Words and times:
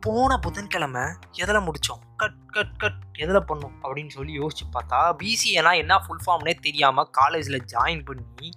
போன 0.00 0.38
புதன்கிழமை 0.38 1.02
எதில் 1.32 1.56
முடித்தோம் 1.56 2.00
கட் 2.16 2.46
கட் 2.46 2.76
கட் 2.76 3.00
எதில் 3.18 3.44
பண்ணோம்? 3.48 3.74
அப்படின்னு 3.82 4.08
சொல்லி 4.08 4.38
யோசிச்சு 4.38 4.64
பார்த்தா 4.72 5.16
பிசிஏனா 5.22 5.76
என்ன 5.76 5.98
ஃபுல் 5.98 6.22
ஃபார்ம்னே 6.26 6.54
தெரியாமல் 6.60 7.08
காலேஜில் 7.10 7.64
ஜாயின் 7.72 8.04
பண்ணி 8.04 8.50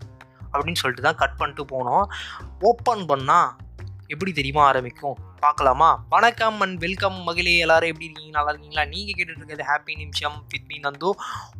அப்படின்னு 0.54 0.76
சொல்லிட்டு 0.76 1.02
தான் 1.02 1.16
கட் 1.16 1.38
பண்ணிட்டு 1.38 1.64
போனோம். 1.64 2.06
ஓப்பன் 2.60 3.00
பண்ணால் 3.00 3.50
எப்படி 4.08 4.32
தெரியுமா 4.32 4.66
ஆரம்பிக்கும்? 4.66 5.18
பார்க்கலாமா? 5.40 6.06
வணக்கம் 6.10 6.62
அண்ட் 6.62 6.80
வெல்கம் 6.80 7.14
மகிழே 7.14 7.58
எல்லாரும் 7.58 7.88
எப்படி 7.88 8.06
இருக்கீங்க? 8.06 8.32
நல்லா 8.32 8.50
இருக்கீங்களா? 8.50 8.90
நீங்கள் 8.90 9.14
கேட்டுட்டு 9.14 9.38
இருக்கிறது 9.38 9.64
ஹாப்பி 9.64 9.98
நிமிஷம் 9.98 10.46
வித் 10.50 10.66
மீ 10.68 10.80
நந்து. 10.80 11.12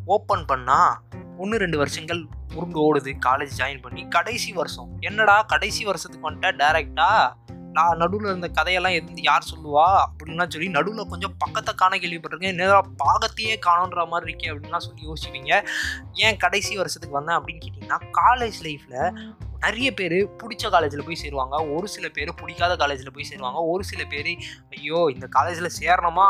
ஓப்பன் 0.06 0.46
பண்ணால் 0.46 0.98
ஒன்று 1.38 1.58
ரெண்டு 1.58 1.78
வருஷங்கள் 1.78 2.26
உருண்டு 2.54 2.80
ஓடுது. 2.88 3.16
காலேஜ் 3.26 3.50
ஜாயின் 3.58 3.82
பண்ணி 3.82 4.08
கடைசி 4.08 4.54
வருஷம். 4.54 4.90
என்னடா 5.00 5.42
கடைசி 5.42 5.86
வருஷத்துக்கு 5.86 6.32
வந்துட்டா? 6.32 6.52
டேரெக்டாக 6.56 7.34
நான் 7.72 7.98
நடுவில் 7.98 8.30
இருந்த 8.30 8.48
கதையெல்லாம் 8.48 8.94
எது 8.94 9.22
யார் 9.22 9.50
சொல்லுவா 9.52 9.86
அப்படின்லாம் 10.06 10.50
சொல்லி 10.50 10.70
நடுவில் 10.70 11.12
கொஞ்சம் 11.14 11.36
பக்கத்தை 11.38 11.74
காண 11.74 11.98
கேள்விப்பட்டிருக்கேன். 11.98 12.54
என்ன 12.56 12.82
பாகத்தையே 13.04 13.56
காணுன்ற 13.68 14.08
மாதிரி 14.08 14.32
இருக்கே 14.32 14.52
அப்படின்லாம் 14.54 14.86
சொல்லி 14.88 15.08
யோசிப்பீங்க. 15.12 15.66
ஏன் 16.14 16.38
கடைசி 16.38 16.78
வருஷத்துக்கு 16.78 17.20
வந்தேன் 17.20 17.38
அப்படின்னு 17.38 17.64
கேட்டிங்கன்னா 17.66 18.00
காலேஜ் 18.22 18.60
லைஃப்பில் 18.68 19.24
நிறைய 19.60 19.94
பேர் 19.94 20.16
பிடிச்ச 20.42 20.70
காலேஜில் 20.70 21.04
போய் 21.06 21.22
சேருவாங்க. 21.24 21.76
ஒரு 21.76 21.88
சில 21.88 22.10
பேர் 22.10 22.34
பிடிக்காத 22.34 22.76
காலேஜில் 22.76 23.12
போய் 23.14 23.30
சேருவாங்க. 23.32 23.60
ஒரு 23.74 23.84
சில 23.84 24.04
பேர் 24.06 24.32
ஐயோ 24.70 25.10
இந்த 25.14 25.28
காலேஜில் 25.28 25.76
சேரணுமா? 25.82 26.30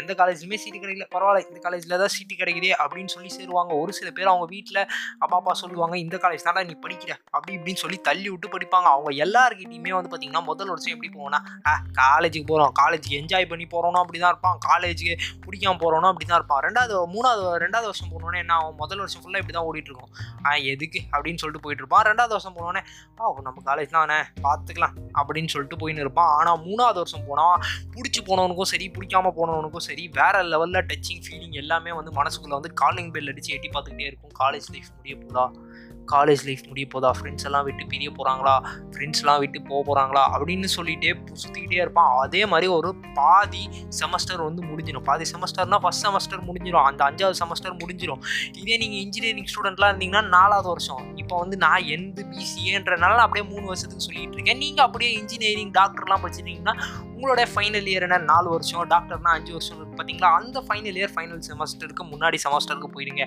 எந்த 0.00 0.12
காலேஜ்லையுமே 0.20 0.58
சீட்டு 0.62 0.78
கிடைக்கல. 0.84 1.06
பரவாயில்ல 1.14 1.48
இந்த 1.48 1.60
காலேஜில் 1.66 1.96
தான் 2.02 2.12
சீட்டு 2.16 2.34
கிடைக்குதே 2.40 2.72
அப்படின்னு 2.82 3.12
சொல்லி 3.14 3.30
சேருவாங்க. 3.36 3.72
ஒரு 3.82 3.92
சில 3.98 4.08
பேர் 4.16 4.30
அவங்க 4.32 4.46
வீட்டில் 4.54 4.80
அப்பா 5.18 5.36
அப்பா 5.40 5.52
சொல்லுவாங்க 5.62 5.98
இந்த 5.98 6.16
காலேஜ் 6.24 6.46
தானே 6.48 6.64
நீ 6.70 6.76
படிக்கிற. 6.84 7.12
அப்படி 7.30 7.52
இப்படின்னு 7.58 7.82
சொல்லி 7.84 7.98
தள்ளி 8.08 8.28
விட்டு 8.30 8.48
படிப்பாங்க. 8.54 8.88
அவங்க 8.94 9.10
எல்லாருக்கிட்டையுமே 9.24 9.94
வந்து 9.98 10.10
பார்த்தீங்கன்னா 10.12 10.44
முதல் 10.50 10.72
வருஷம் 10.72 10.94
எப்படி 10.94 11.10
போவோம்னா 11.16 11.40
ஆ 11.68 11.74
காலேஜுக்கு 12.00 12.48
போகிறோம் 12.52 12.72
காலேஜுக்கு 12.80 13.18
என்ஜாய் 13.22 13.48
பண்ணி 13.52 13.66
போகிறோன்னா 13.74 14.02
அப்படி 14.04 14.18
தான் 14.24 14.32
இருப்பான். 14.34 14.58
காலேஜுக்கு 14.68 15.14
பிடிக்காம 15.46 15.78
போகிறோன்னா 15.84 16.10
அப்படி 16.12 16.28
தான் 16.30 16.38
இருப்பான். 16.40 16.62
ரெண்டாவது 16.66 16.94
மூணாவது 17.14 17.44
ரெண்டாவது 17.64 17.88
வருஷம் 17.90 18.12
போனோன்னே 18.14 18.40
என்ன 18.44 18.54
ஆகும்? 18.58 18.76
முதல் 18.82 18.98
வருஷம் 18.98 19.22
ஃபுல்லாக 19.22 19.42
இப்படி 19.42 19.56
தான் 19.58 19.68
ஓடிட்டு 19.70 19.90
இருக்கும். 19.92 20.12
ஆ 20.46 20.54
எதுக்கு? 20.74 21.00
அப்படின்னு 21.14 21.40
சொல்லிட்டு 21.42 21.64
போயிட்டு 21.66 21.84
இருப்பான். 21.84 22.04
ரெண்டாவது 22.10 22.34
வருஷம் 22.36 22.56
போனோடனே 22.58 22.82
ஆ 23.20 23.32
நம்ம 23.48 23.58
காலேஜ் 23.70 23.94
தானே 23.96 24.18
பார்த்துக்கலாம் 24.46 24.94
அப்படின்னு 25.18 25.52
சொல்லிட்டு 25.54 25.80
போயின்னு 25.82 26.04
இருப்பான். 26.06 26.32
ஆனால் 26.38 26.58
மூணாவது 26.68 26.98
வருஷம் 27.02 27.26
போனால் 27.28 27.58
பிடிச்சி 27.94 28.20
போனவனுக்கும் 28.30 28.70
சரி 28.72 28.88
பிடிக்காம 28.96 29.32
போனவனுக்கும் 29.38 29.77
சரி 29.78 30.10
வேற 30.12 30.42
லெவலில் 30.42 30.86
டச்சிங் 30.90 31.22
ஃபீலிங் 31.26 31.56
எல்லாமே 31.62 31.92
வந்து 31.92 32.22
மனசுக்குள்ளே 32.22 32.56
வந்து 32.58 32.72
காலிங் 32.72 33.10
பெல் 33.10 33.28
அடித்து 33.28 33.54
எட்டி 33.54 33.68
பார்த்துக்கிட்டே 33.68 34.06
இருக்கும். 34.06 34.30
காலேஜ் 34.38 34.68
லைஃப் 34.72 34.90
முடிய 34.96 35.16
போதா? 35.16 35.52
காலேஜ் 36.12 36.44
லைஃப் 36.44 36.62
முடிய 36.66 36.86
போதா? 36.86 37.10
ஃப்ரெண்ட்ஸ் 37.20 37.44
எல்லாம் 37.44 37.64
விட்டு 37.64 37.86
பிரிய 37.86 38.10
போகிறாங்களா 38.10 38.52
ஃப்ரெண்ட்ஸ்லாம் 38.92 39.38
விட்டு 39.38 39.62
போக 39.62 39.80
போகிறாங்களா 39.88 40.22
அப்படின்னு 40.36 40.68
சொல்லிட்டே 40.76 41.10
சுற்றிக்கிட்டே 41.42 41.80
இருப்பான். 41.80 42.18
அதே 42.18 42.46
மாதிரி 42.46 42.66
ஒரு 42.66 42.94
பாதி 43.14 43.68
செமஸ்டர் 44.00 44.42
வந்து 44.44 44.62
முடிஞ்சிடும். 44.64 45.02
பாதி 45.02 45.24
செமஸ்டர்னால் 45.32 45.82
ஃபஸ்ட் 45.84 46.04
செமஸ்டர் 46.06 46.46
முடிஞ்சிடும். 46.48 46.82
அந்த 46.82 47.04
அஞ்சாவது 47.04 47.36
செமஸ்டர் 47.42 47.76
முடிஞ்சிடும். 47.82 48.22
இதே 48.52 48.76
நீங்கள் 48.76 48.98
இன்ஜினியரிங் 48.98 49.44
ஸ்டூடெண்ட்லாம் 49.44 49.92
இருந்தீங்கன்னா 49.92 50.28
நாலாவது 50.28 50.68
வருஷம். 50.68 51.16
இப்போ 51.16 51.36
வந்து 51.38 51.56
நான் 51.56 51.84
எந்த 51.84 52.22
பிசிஏன்றனால 52.22 53.16
அப்படியே 53.16 53.52
மூணு 53.52 53.66
வருஷத்துக்கு 53.66 54.06
சொல்லிகிட்டு 54.08 54.32
இருக்கேன். 54.32 54.58
நீங்கள் 54.58 54.84
அப்படியே 54.84 55.12
இன்ஜினியரிங் 55.12 55.70
டாக்டர்லாம் 55.70 56.24
படிச்சிருந்தீங்கன்னா 56.24 56.76
உங்களோட 57.18 57.42
ஃபைனல் 57.52 57.86
இயர் 57.90 58.04
என்ன? 58.06 58.16
நாலு 58.18 58.48
வருஷம் 58.48 58.90
டாக்டர்னா 58.90 59.30
அஞ்சு 59.36 59.52
வருஷம் 59.52 59.78
பார்த்தீங்களா 59.98 60.28
அந்த 60.40 60.58
ஃபைனல் 60.66 60.98
இயர் 60.98 61.12
ஃபைனல் 61.14 61.40
செமஸ்டருக்கு 61.46 62.04
முன்னாடி 62.10 62.36
செமஸ்டருக்கு 62.44 62.88
போயிடுங்க 62.94 63.22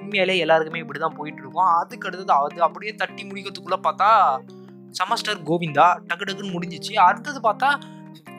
உண்மையிலே 0.00 0.34
எல்லாருக்குமே 0.38 0.78
இப்படி 0.78 0.98
தான் 0.98 1.16
போயிட்டுருக்கோம். 1.18 1.70
அதுக்கு 1.80 2.08
அடுத்தது 2.08 2.32
அது 2.32 2.62
அப்படியே 2.62 2.94
தட்டி 2.94 3.22
முடிக்கிறதுக்குள்ளே 3.30 3.78
பார்த்தா 3.86 4.08
செமஸ்டர் 4.98 5.40
கோவிந்தா 5.48 5.86
டக்கு 6.08 6.26
டக்குன்னு 6.28 6.54
முடிஞ்சிச்சு. 6.56 6.92
அடுத்தது 7.08 7.40
பார்த்தா 7.48 7.70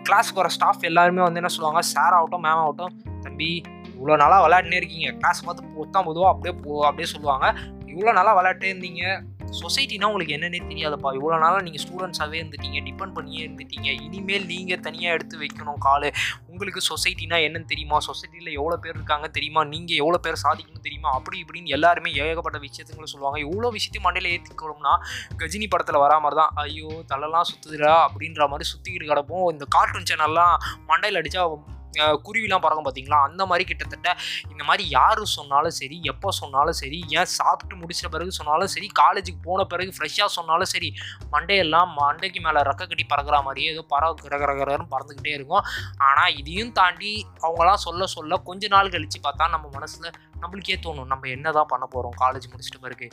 கிளாஸுக்கு 0.08 0.42
வர 0.44 0.48
ஸ்டாஃப் 0.48 0.88
எல்லாருமே 0.92 1.22
வந்து 1.22 1.42
என்ன 1.42 1.48
சொல்லுவாங்க? 1.48 1.82
சார் 1.82 2.14
ஆகட்டும் 2.14 2.44
மேம் 2.44 2.62
ஆகட்டும் 2.64 2.94
தம்பி 3.22 3.52
இவ்வளோ 3.98 4.16
நாளாக 4.16 4.42
விளையாடினே 4.46 4.80
இருக்கீங்க. 4.82 5.10
கிளாஸ் 5.12 5.46
பார்த்து 5.46 5.74
பொத்தான் 5.78 6.08
பொதுவாக 6.10 6.32
அப்படியே 6.34 6.54
போ 6.64 6.86
அப்படியே 6.86 7.10
சொல்லுவாங்க. 7.14 7.48
இவ்வளோ 7.92 8.14
நாளாக 8.14 8.36
விளையாட்டே 8.40 8.70
இருந்தீங்க. 8.72 9.04
சொசைட்டினா 9.60 10.10
உங்களுக்கு 10.12 10.36
என்னன்னே 10.38 10.60
தெரியாதப்பா. 10.72 11.10
இவ்வளோ 11.18 11.38
நாளாக 11.44 11.62
நீங்கள் 11.68 11.84
ஸ்டூடெண்ட்ஸாகவே 11.84 12.38
இருந்துட்டீங்க 12.42 12.80
டிபெண்ட் 12.88 13.16
பண்ணியே 13.18 13.42
இருந்துட்டீங்க. 13.46 13.88
இனிமேல் 14.06 14.46
நீங்கள் 14.52 14.82
தனியாக 14.88 15.16
எடுத்து 15.18 15.36
வைக்கணும் 15.44 15.80
காலு. 15.88 16.10
உங்களுக்கு 16.52 16.82
சொசைட்டினா 16.90 17.38
என்னன்னு 17.48 17.70
தெரியுமா? 17.74 17.98
சொசைட்டியில் 18.10 18.52
எவ்வளோ 18.60 18.78
பேர் 18.84 18.98
இருக்காங்க 18.98 19.28
தெரியுமா? 19.38 19.64
நீங்கள் 19.74 20.00
எவ்வளோ 20.04 20.20
பேர் 20.26 20.42
சாதிக்கணும் 20.46 20.86
தெரியுமா? 20.88 21.10
அப்படி 21.18 21.38
இப்படின்னு 21.44 21.76
எல்லாருமே 21.78 22.12
ஏகப்பட்ட 22.28 22.60
விஷயத்துங்களை 22.68 23.10
சொல்லுவாங்க. 23.14 23.40
இவ்வளோ 23.48 23.72
விஷயத்தையும் 23.78 24.08
மண்டையில் 24.08 24.32
ஏற்றிக்கணும்னா 24.34 24.96
கஜினி 25.42 25.68
படத்தில் 25.74 26.02
வரா 26.06 26.18
மாதிரி 26.26 26.40
தான் 26.42 26.54
ஐயோ 26.66 26.90
தலைலாம் 27.12 27.50
சுற்றுதுடா 27.52 27.96
அப்படின்ற 28.08 28.48
மாதிரி 28.54 28.68
சுற்றிக்கிட்டு 28.72 29.12
கிடப்போம். 29.12 29.48
இந்த 29.56 29.68
கார்ட்டூன் 29.78 30.10
சேனல்லாம் 30.12 30.56
மண்டையில் 30.92 31.22
அடித்தா 31.22 31.44
குருவிலாம் 32.00 32.60
பறக்கும் 32.60 32.86
பார்த்தீங்களா 32.86 33.24
அந்த 33.24 33.46
மாதிரி 33.46 33.66
கிட்டத்தட்ட 33.66 34.18
இந்த 34.50 34.64
மாதிரி 34.64 34.90
யார் 34.90 35.26
சொன்னாலும் 35.26 35.72
சரி 35.72 36.02
எப்போ 36.04 36.32
சொன்னாலும் 36.32 36.72
சரி 36.72 37.04
ஏன் 37.10 37.26
சாப்பிட்டு 37.26 37.76
முடிச்ச 37.76 38.10
பிறகு 38.10 38.32
சொன்னாலும் 38.32 38.68
சரி 38.68 38.88
காலேஜுக்கு 39.00 39.42
போன 39.44 39.64
பிறகு 39.64 39.94
ஃப்ரெஷ்ஷாக 39.98 40.26
சொன்னாலும் 40.26 40.66
சரி 40.66 40.94
மண்டையெல்லாம் 41.32 41.90
மண்டைக்கு 42.02 42.42
மேலே 42.42 42.60
ரெக்க 42.60 42.78
கட்டி 42.78 43.04
பறக்கிற 43.04 43.42
மாதிரியே 43.42 43.72
ஏதோ 43.72 43.86
பறவை 43.88 44.16
கிரகரகரன்னு 44.24 44.88
பறந்துக்கிட்டே 44.92 45.34
இருக்கும். 45.34 45.64
ஆனால் 45.98 46.36
இதையும் 46.36 46.72
தாண்டி 46.72 47.28
அவங்களாம் 47.42 47.74
சொல்ல 47.74 48.06
சொல்ல 48.06 48.38
கொஞ்ச 48.38 48.68
நாள் 48.68 48.90
கழித்து 48.90 49.20
பார்த்தா 49.24 49.50
நம்ம 49.50 49.70
மனசில் 49.74 50.12
நம்மளுக்கே 50.44 50.78
தோணும் 50.86 51.10
நம்ம 51.14 51.28
என்ன 51.28 51.52
தான் 51.58 51.70
பண்ண 51.74 51.86
போகிறோம் 51.86 52.16
காலேஜ் 52.22 52.50
முடிச்சிட்ட 52.52 52.80
பிறகு 52.86 53.08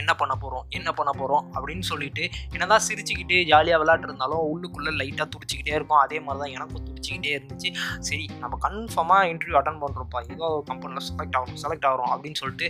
என்ன 0.00 0.14
பண்ண 0.22 0.34
போகிறோம் 0.42 0.66
என்ன 0.78 0.92
பண்ண 0.92 1.10
போகிறோம் 1.20 1.44
அப்படின்னு 1.54 1.86
சொல்லிட்டு 1.90 2.24
என்ன 2.52 2.68
தான் 2.72 2.84
சிரிச்சுக்கிட்டு 2.88 3.38
ஜாலியாக 3.52 3.80
விளையாட்டு 3.82 4.08
இருந்தாலும் 4.08 4.44
உள்ளுக்குள்ளே 4.52 4.92
லைட்டாக 5.00 5.28
துடிச்சிக்கிட்டே 5.34 5.74
இருக்கும் 5.78 6.02
அதே 6.04 6.20
மாதிரி 6.20 6.42
தான் 6.44 6.54
எனக்கும் 6.56 6.86
துடிச்சிக்கிட்டே 6.88 7.32
இருந்துச்சு. 7.36 7.70
சரி 8.08 8.26
நம்ம 8.42 8.58
கன்ஃபார்மாக 8.66 9.30
இன்டர்வியூ 9.32 9.58
அட்டன் 9.60 9.82
பண்ணுறோம்ப்பா 9.84 10.22
ஏதோ 10.34 10.48
கம்பெனியில் 10.70 11.06
செலக்ட் 11.10 11.38
ஆகணும் 11.40 11.62
செலக்ட் 11.64 11.88
ஆகிறோம் 11.90 12.12
அப்படின்னு 12.14 12.40
சொல்லிட்டு 12.42 12.68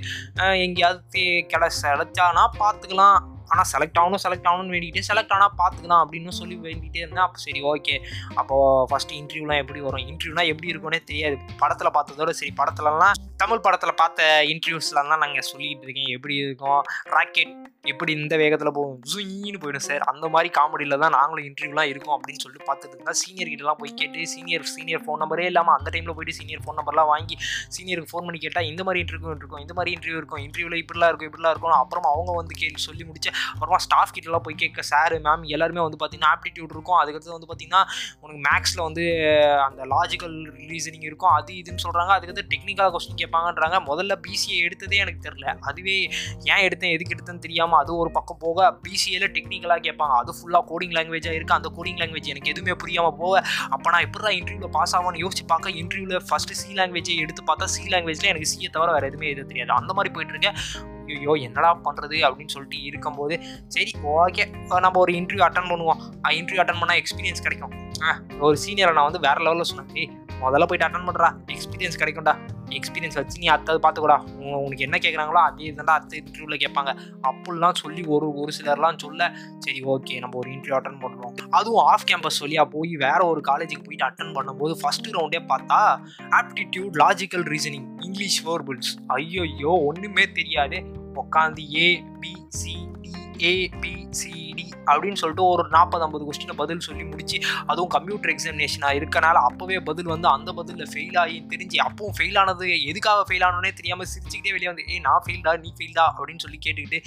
எங்கேயாவது 0.67 1.23
கிட 1.53 1.71
பார்த்துக்கலாம். 2.61 3.21
ஆனால் 3.49 3.69
செலக்ட் 3.73 3.99
ஆகணும் 4.03 4.23
செலக்ட் 4.25 4.49
ஆகணும்னு 4.51 4.75
வேண்டிக்கிட்டே 4.75 5.07
செலக்ட் 5.11 5.35
ஆனால் 5.37 5.55
பார்த்துக்கலாம் 5.61 6.03
அப்படின்னு 6.05 6.35
சொல்லி 6.41 6.57
வேண்டிகிட்டே 6.57 7.03
இருந்தேன். 7.05 7.25
அப்போ 7.27 7.39
சரி 7.39 7.63
ஓகே 7.73 7.97
அப்போது 8.35 8.89
ஃபஸ்ட்டு 8.91 9.19
இன்டர்வியூலாம் 9.21 9.63
எப்படி 9.65 9.81
வரும்? 9.81 10.07
இன்டர்வியூலாம் 10.13 10.51
எப்படி 10.53 10.73
இருக்கும்னே 10.73 11.05
தெரியாது. 11.05 11.39
படத்தில் 11.59 11.95
பார்த்ததோட 11.99 12.31
சரி 12.41 12.53
படத்துலலாம் 12.63 13.13
தமிழ் 13.37 13.65
படத்தில் 13.69 13.99
பார்த்த 14.03 14.45
இன்டர்வியூஸ்லாம் 14.53 15.23
நாங்கள் 15.25 15.49
சொல்லிகிட்டு 15.53 15.87
இருக்கேன். 15.89 16.13
எப்படி 16.19 16.35
இருக்கும்? 16.35 16.83
ராக்கெட் 17.17 17.55
எப்படி 17.93 18.13
இந்த 18.19 18.35
வேகத்தில் 18.43 18.73
போகும்? 18.77 18.99
ஜுயின்னு 19.13 19.59
போயிடும் 19.63 19.85
சார். 19.87 20.03
அந்த 20.11 20.27
மாதிரி 20.35 20.49
காமெடியில் 20.59 20.95
தான் 21.03 21.15
நாங்களும் 21.17 21.47
இன்டர்வியூலாம் 21.49 21.89
இருக்கும் 21.93 22.15
அப்படின்னு 22.17 22.43
சொல்லிட்டு 22.45 22.67
பார்த்துட்டு 22.69 22.95
இருந்தால் 22.97 23.19
சீனியர் 23.23 23.51
கிட்டலாம் 23.53 23.79
போய் 23.81 23.93
கேட்டு 24.01 24.27
சீனியர் 24.35 24.65
சீனியர் 24.75 25.03
ஃபோன் 25.05 25.21
நம்பரே 25.23 25.47
இல்லாமல் 25.51 25.75
அந்த 25.79 25.89
டைமில் 25.95 26.15
போயிட்டு 26.19 26.37
சீனியர் 26.39 26.63
ஃபோன் 26.65 26.79
நம்பர்லாம் 26.81 27.11
வாங்கி 27.13 27.37
சீனியருக்கு 27.77 28.11
ஃபோன் 28.13 28.27
பண்ணி 28.29 28.41
கேட்டால் 28.45 28.69
இந்த 28.71 28.83
மாதிரி 28.89 29.03
இன்டர்வியூ 29.05 29.33
இருக்கும் 29.41 29.63
இந்த 29.65 29.75
மாதிரி 29.79 29.93
இன்டர்வியூ 29.97 30.21
இருக்கும் 30.23 30.43
இன்டர்வியூவில் 30.47 30.79
இப்படிலாம் 30.83 31.11
இருக்கும் 31.13 31.31
இப்படிலாம் 31.31 31.55
இருக்கும் 31.55 31.77
அப்புறமா 31.83 32.11
அவங்க 32.15 32.33
வந்து 32.41 32.57
கேள்வி 32.63 32.81
சொல்லி 32.87 33.05
முடிச்சு 33.09 33.31
அப்புறமா 33.55 33.81
ஸ்டாஃப் 33.87 34.15
கிட்டலாம் 34.17 34.45
போய் 34.49 34.59
கேட்க 34.63 34.87
சார் 34.93 35.17
மேம் 35.27 35.45
எல்லாருமே 35.57 35.83
வந்து 35.87 36.01
பார்த்தீங்கன்னா 36.03 36.33
ஆப்டிடியூட் 36.37 36.75
இருக்கும். 36.77 36.99
அதுக்கடுத்து 37.03 37.37
வந்து 37.37 37.51
பார்த்தீங்கன்னா 37.51 37.83
உனக்கு 38.23 38.41
மேக்ஸில் 38.49 38.85
வந்து 38.87 39.05
அந்த 39.67 39.83
லாஜிக்கல் 39.95 40.37
ரீசனிங் 40.73 41.07
இருக்கும் 41.11 41.33
அது 41.39 41.53
இதுன்னு 41.61 41.85
சொல்கிறாங்க 41.87 42.13
அதுக்கடுத்து 42.17 42.47
டெக்னிக்கலாக 42.55 42.93
கொஸ்டின் 42.97 43.21
கேட்பாங்கன்றாங்க. 43.23 43.77
முதல்ல 43.91 44.19
பிசிஏ 44.27 44.59
எடுத்ததே 44.69 45.03
எனக்கு 45.05 45.23
தெரில 45.29 45.47
அதுவே 45.71 45.99
ஏன் 46.53 46.65
எடுத்தேன் 46.69 46.97
எதுக்கு 46.97 47.15
எடுத்தேன்னு 47.17 47.47
தெரியாமல் 47.47 47.74
அது 47.83 47.91
ஒரு 48.03 48.11
பக்கம் 48.17 48.41
போக 48.45 48.69
பிசிஏல 48.87 49.27
டெக்னிக்கலாக 49.37 49.81
கேட்பாங்க. 49.87 50.15
அது 50.23 50.35
ஃபுல்லாக 50.39 50.65
கோடிங் 50.71 50.95
லாங்குவேஜாக 50.99 51.37
இருக்குது 51.39 51.59
அந்த 51.59 51.71
கோடிங் 51.77 52.01
லாங்குவேஜ் 52.03 52.31
எனக்கு 52.33 52.53
எதுவுமே 52.55 52.77
புரியாமல் 52.85 53.17
போக 53.21 53.35
அப்போ 53.75 53.87
நான் 53.95 54.07
எப்படா 54.09 54.33
இன்டர்வியூவில் 54.39 54.75
பாஸ் 54.79 54.95
ஆகான்னு 54.99 55.23
யோசிச்சு 55.25 55.45
பார்க்க 55.53 55.79
இன்டர்வியூவில் 55.83 56.27
ஃபஸ்ட்டு 56.31 56.59
சி 56.63 56.69
லாங்குவேஜை 56.81 57.17
எடுத்து 57.27 57.45
பார்த்தா 57.51 57.69
சி 57.77 57.85
லாங்குவேஜில் 57.95 58.33
எனக்கு 58.33 58.51
சிஏ 58.55 58.71
தவிர 58.79 58.91
வேறு 58.97 59.09
எதுவுமே 59.11 59.31
எதுவும் 59.35 59.53
தெரியாது. 59.53 59.73
அந்த 59.81 59.93
மாதிரி 59.99 60.13
போயிட்டுருக்கேன் 60.17 60.59
ஐயோ 61.15 61.33
என்னடா 61.47 61.71
பண்ணுறது 61.87 62.19
அப்படின்னு 62.27 62.53
சொல்லிட்டு 62.55 62.79
இருக்கும்போது 62.91 63.35
சரி 63.75 63.93
ஓகே 64.19 64.45
நம்ம 64.85 64.97
ஒரு 65.05 65.13
இன்டர்வியூ 65.21 65.45
அட்டன் 65.49 65.71
பண்ணுவோம். 65.73 66.01
இன்டர்வியூ 66.41 66.63
அட்டன் 66.63 66.81
பண்ணால் 66.83 67.01
எக்ஸ்பீரியன்ஸ் 67.03 67.45
கிடைக்கும். 67.47 67.75
ஒரு 68.47 68.57
சீனியரை 68.65 68.93
நான் 68.99 69.09
வந்து 69.11 69.25
வேறு 69.27 69.43
லெவலில் 69.47 69.71
சொன்னேன். 69.71 69.91
ஏய் 70.01 70.11
முதல்ல 70.43 70.67
போயிட்டு 70.71 70.87
அட்டன் 70.87 71.07
பண்ணுறா 71.09 71.29
எக்ஸ்பீரியன்ஸ் 71.55 71.99
கிடைக்கும்டா. 72.03 72.35
எக்ஸ்பீரியன்ஸ் 72.69 73.17
வச்சு 73.19 73.39
நீ 73.39 73.47
அடுத்தது 73.47 73.79
பார்த்துக்கூடா. 73.85 74.17
உனக்கு 74.65 74.85
என்ன 74.87 74.99
கேட்குறாங்களோ 75.05 75.41
அதே 75.49 75.65
இதுதான் 75.65 75.97
அடுத்த 75.97 76.17
இன்டர்வியூவில் 76.17 76.63
கேட்பாங்க. 76.65 76.91
அப்படிலாம் 77.29 77.79
சொல்லி 77.83 78.03
ஒரு 78.05 78.35
ஒரு 78.35 78.53
சிலர்லாம் 78.59 78.99
சொல்ல 78.99 79.31
சரி 79.59 79.83
ஓகே 79.83 80.19
நம்ம 80.19 80.39
ஒரு 80.39 80.51
இன்டர்வியூ 80.51 80.77
அட்டன் 80.79 81.01
பண்ணுறோம் 81.05 81.35
அதுவும் 81.51 81.85
ஆஃப் 81.85 82.07
கேம்பஸ் 82.11 82.41
சொல்லியா 82.43 82.65
போய் 82.65 82.97
வேற 82.97 83.27
ஒரு 83.27 83.41
காலேஜுக்கு 83.49 83.87
போயிட்டு 83.89 84.09
அட்டன் 84.09 84.35
பண்ணும்போது 84.39 84.75
ஃபஸ்ட்டு 84.83 85.15
ரவுண்டே 85.19 85.41
பார்த்தா 85.53 85.81
aptitude 86.41 87.01
logical 87.05 87.47
reasoning 87.55 87.89
English 88.01 88.47
verbals 88.47 88.93
ஐயோ 89.07 89.71
ஒன்றுமே 89.71 90.27
தெரியாது. 90.33 90.81
உட்காந்து 91.23 91.65
A 91.75 91.89
B 92.21 92.33
C 92.49 92.75
D 93.41 93.95
C 94.11 94.54
அப்படின்னு 94.91 95.21
சொல்லிட்டு 95.23 95.45
ஒரு 95.53 95.65
நாற்பது 95.69 96.05
ஐம்பது 96.07 96.25
கொஸ்டினை 96.29 96.57
பதில் 96.63 96.85
சொல்லி 96.87 97.05
முடிச்சு 97.05 97.39
அதுவும் 97.67 97.93
கம்ப்யூட்டர் 97.97 98.33
எக்ஸாமினேஷனாக 98.35 98.99
இருக்கனால 99.01 99.37
அப்போவே 99.49 99.79
பதில் 99.89 100.11
வந்து 100.15 100.29
அந்த 100.29 100.53
பதிலில் 100.59 100.91
ஃபெயில் 100.93 101.19
ஆகி 101.25 101.39
தெரிஞ்சு 101.53 101.79
அப்பவும் 101.87 102.17
ஃபெயில் 102.19 102.39
ஆனது 102.43 102.69
எதுக்காக 102.91 103.25
ஃபெயில் 103.29 103.47
ஆனோனே 103.49 103.73
தெரியாமல் 103.81 104.11
சிரிச்சுக்கிட்டே 104.13 104.55
வெளியே 104.57 104.71
வந்து 104.73 104.87
ஏ 104.91 104.99
நான் 105.09 105.23
ஃபெயில்டா 105.27 105.55
நீ 105.65 105.73
ஃபெயில்டா 105.79 106.07
அப்படின்னு 106.11 106.45
சொல்லி 106.47 106.61
கேட்டுக்கிட்டு 106.67 107.01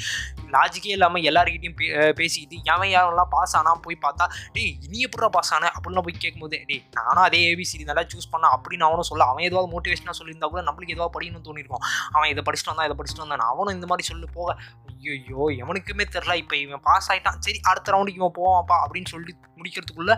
லாஜிக்கே 0.56 0.94
இல்லாமல் 0.98 1.26
எல்லாருக்கிட்டையும் 1.32 1.78
பே 1.82 1.88
பேசிக்கிட்டு 2.22 2.58
எவன் 2.74 2.92
யாரெல்லாம் 2.92 3.32
பாஸ் 3.36 3.56
ஆனால் 3.62 3.82
போய் 3.88 4.00
பார்த்தா 4.06 4.28
டேய் 4.56 4.74
நீ 4.94 5.00
எப்படா 5.08 5.30
பாஸ் 5.38 5.54
ஆன 5.58 5.72
அப்படிலாம் 5.76 6.08
போய் 6.10 6.22
கேட்கும்போது 6.24 6.60
டேய் 6.70 6.84
நானும் 7.00 7.26
அதே 7.28 7.42
ஏபிசிடி 7.52 7.84
நல்லா 7.84 8.06
சூஸ் 8.14 8.32
பண்ண 8.32 8.46
அப்படின்னு 8.56 8.88
அவனும் 8.90 9.10
சொல்ல 9.12 9.30
அவன் 9.32 9.46
ஏதாவது 9.50 9.70
மோட்டிவேஷனாக 9.74 10.16
சொல்லியிருந்தா 10.20 10.50
கூட 10.54 10.62
நம்மளுக்கு 10.70 10.96
ஏதாவது 10.98 11.14
படிக்கணும்னு 11.16 11.48
தோணிருக்கும். 11.50 11.84
அவன் 12.12 12.30
இதை 12.34 12.44
படிச்சுட்டு 12.48 12.72
வந்தான் 12.72 12.88
இதை 12.90 12.98
படிச்சுட்டு 13.00 13.24
வந்தான். 13.26 13.46
அவனும் 13.54 13.76
இந்த 13.78 13.88
மாதிரி 13.88 14.08
சொல்லி 14.08 14.28
போக 14.38 14.50
ஐயோ 15.00 15.64
எவனுக்குமே 15.64 16.06
தெரில 16.16 16.34
இப்போ 16.36 16.56
இவன் 16.56 16.82
பாஸ் 16.84 17.12
ஆகிட்டான் 17.12 17.40
சரி 17.40 17.60
அடுத்த 17.64 17.92
ரவுண்டுக்கு 17.92 18.22
இவன் 18.22 18.38
போவான்ப்பா 18.38 18.78
அப்படின்னு 18.84 19.06
சொல்லி 19.06 19.34
முடிக்கிறதுக்குள்ளே 19.58 20.16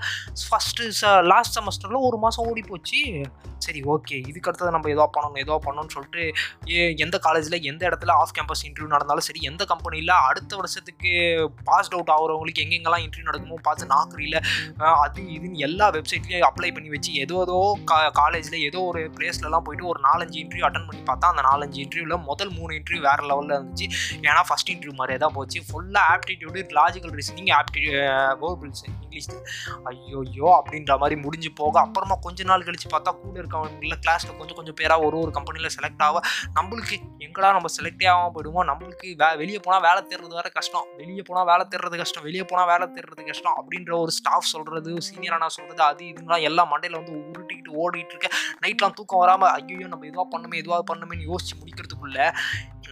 ஃபஸ்ட்டு 0.50 0.88
ச 1.02 1.12
லாஸ்ட் 1.22 1.60
செமஸ்டரில் 1.60 2.06
ஒரு 2.08 2.18
மாதம் 2.18 2.46
ஓடி 2.46 2.62
போச்சு. 2.62 3.26
சரி 3.58 3.82
ஓகே 3.82 4.16
இதுக்கு 4.30 4.50
அடுத்தது 4.50 4.72
நம்ம 4.72 4.90
ஏதோ 4.90 5.10
பண்ணணும் 5.16 5.38
ஏதோ 5.38 5.60
பண்ணணும்னு 5.66 5.94
சொல்லிட்டு 5.96 6.24
ஏ 6.70 6.96
எந்த 6.96 7.18
காலேஜில் 7.18 7.64
எந்த 7.64 7.90
இடத்துல 7.90 8.12
ஆஃப் 8.12 8.34
கேம்பஸ் 8.38 8.64
இன்டர்வியூ 8.68 8.88
நடந்தாலும் 8.88 9.26
சரி 9.28 9.40
எந்த 9.42 9.66
கம்பெனியில் 9.66 10.14
அடுத்த 10.30 10.56
வருஷத்துக்கு 10.56 11.12
பாஸ்ட் 11.64 11.94
அவுட் 11.94 12.12
ஆகிறவங்களுக்கு 12.16 12.64
எங்கெங்கெல்லாம் 12.66 13.04
இன்டர்வியூ 13.06 13.24
நடக்குமோ 13.24 13.56
பார்த்து 13.62 13.86
நாக்ரியில் 13.86 14.40
அது 15.04 15.22
இதுன்னு 15.22 15.56
எல்லா 15.56 15.92
வெப்சைட்லேயும் 15.92 16.48
அப்ளை 16.50 16.74
பண்ணி 16.74 16.90
வச்சு 16.90 17.14
ஏதோ 17.14 17.42
ஏதோ 17.42 17.80
கா 17.86 18.10
காலேஜில் 18.10 18.60
ஏதோ 18.62 18.82
ஒரு 18.82 19.12
பிளேஸ்லலாம் 19.18 19.66
போயிட்டு 19.68 19.88
ஒரு 19.88 20.02
நாலஞ்சு 20.10 20.38
இன்டர்வியூ 20.44 20.68
அட்டன் 20.70 20.88
பண்ணி 20.90 21.04
பார்த்தா 21.12 21.32
அந்த 21.34 21.42
நாலஞ்சு 21.42 21.80
இன்டர்வியூவில் 21.86 22.24
முதல் 22.24 22.50
மூணு 22.50 22.74
இன்டர்வியூ 22.74 23.02
வேறு 23.02 23.28
லெவலில் 23.32 23.56
இருந்துச்சு. 23.58 23.88
ஏன்னா 24.22 24.44
ஃபஸ்ட் 24.50 24.69
இன்டர்வியூ 24.72 24.96
மாதிரியே 24.96 25.20
தான் 25.20 25.36
போச்சு. 25.36 25.60
ஃபுல்லாக 25.68 26.14
ஆப்டிடியூடு 26.14 26.64
லாஜிக்கல் 26.80 27.14
ரீசனிங் 27.14 27.52
ஆப்டி 27.58 27.84
கோபிள்ஸ் 28.42 28.84
இங்கிலீஷ் 28.90 29.30
ஐயோயோ 29.92 30.48
அப்படின்ற 30.58 30.94
மாதிரி 30.98 31.16
முடிஞ்சு 31.22 31.52
போக 31.56 31.76
அப்புறமா 31.80 32.16
கொஞ்ச 32.22 32.44
நாள் 32.44 32.66
கழிச்சு 32.68 32.90
பார்த்தா 32.90 33.12
கூட 33.20 33.36
இருக்கவங்கள 33.42 33.98
கிளாஸில் 34.04 34.38
கொஞ்சம் 34.38 34.58
கொஞ்சம் 34.58 34.78
பேராக 34.80 35.06
ஒரு 35.06 35.18
ஒரு 35.20 35.32
கம்பெனியில் 35.32 35.74
செலக்ட் 35.78 36.04
ஆக 36.04 36.22
நம்மளுக்கு 36.58 36.96
எங்கடா 37.26 37.50
நம்ம 37.52 37.72
செலக்டே 37.78 38.08
ஆகாமல் 38.08 38.34
போயிடுவோம் 38.36 38.68
நம்மளுக்கு 38.70 39.08
வே 39.22 39.30
வெளியே 39.36 39.60
போனால் 39.60 39.84
வேலை 39.88 40.02
தேடுறது 40.04 40.34
வேறு 40.34 40.52
கஷ்டம். 40.52 40.88
வெளியே 41.00 41.24
போனால் 41.24 41.48
வேலை 41.48 41.66
தேடுறது 41.66 41.98
கஷ்டம் 41.98 42.24
வெளியே 42.24 42.44
போனால் 42.44 42.68
வேலை 42.68 42.86
தேடுறது 42.90 43.24
கஷ்டம் 43.24 43.58
அப்படின்ற 43.60 43.94
ஒரு 44.00 44.12
ஸ்டாஃப் 44.12 44.52
சொல்கிறது 44.52 44.92
சீனியரானா 45.08 45.50
சொல்கிறது 45.58 45.84
அது 45.84 46.04
இதுலாம் 46.12 46.46
எல்லாம் 46.50 46.72
மண்டையில் 46.74 47.00
வந்து 47.00 47.14
உருட்டிக்கிட்டு 47.30 47.78
ஓடிக்கிட்டு 47.82 48.16
இருக்க 48.16 48.30
நைட்லாம் 48.64 48.98
தூக்கம் 48.98 49.20
வராமல் 49.20 49.52
ஐயோ 49.58 49.88
நம்ம 49.88 50.06
இதுவாக 50.06 50.28
பண்ணுமே 50.34 50.58
இதுவாக 50.62 50.84
பண்ணுமேன்னு 50.92 51.30
யோசிச்சு 51.30 51.56
முடிக்கிறதுக்குள்ளே 51.60 52.28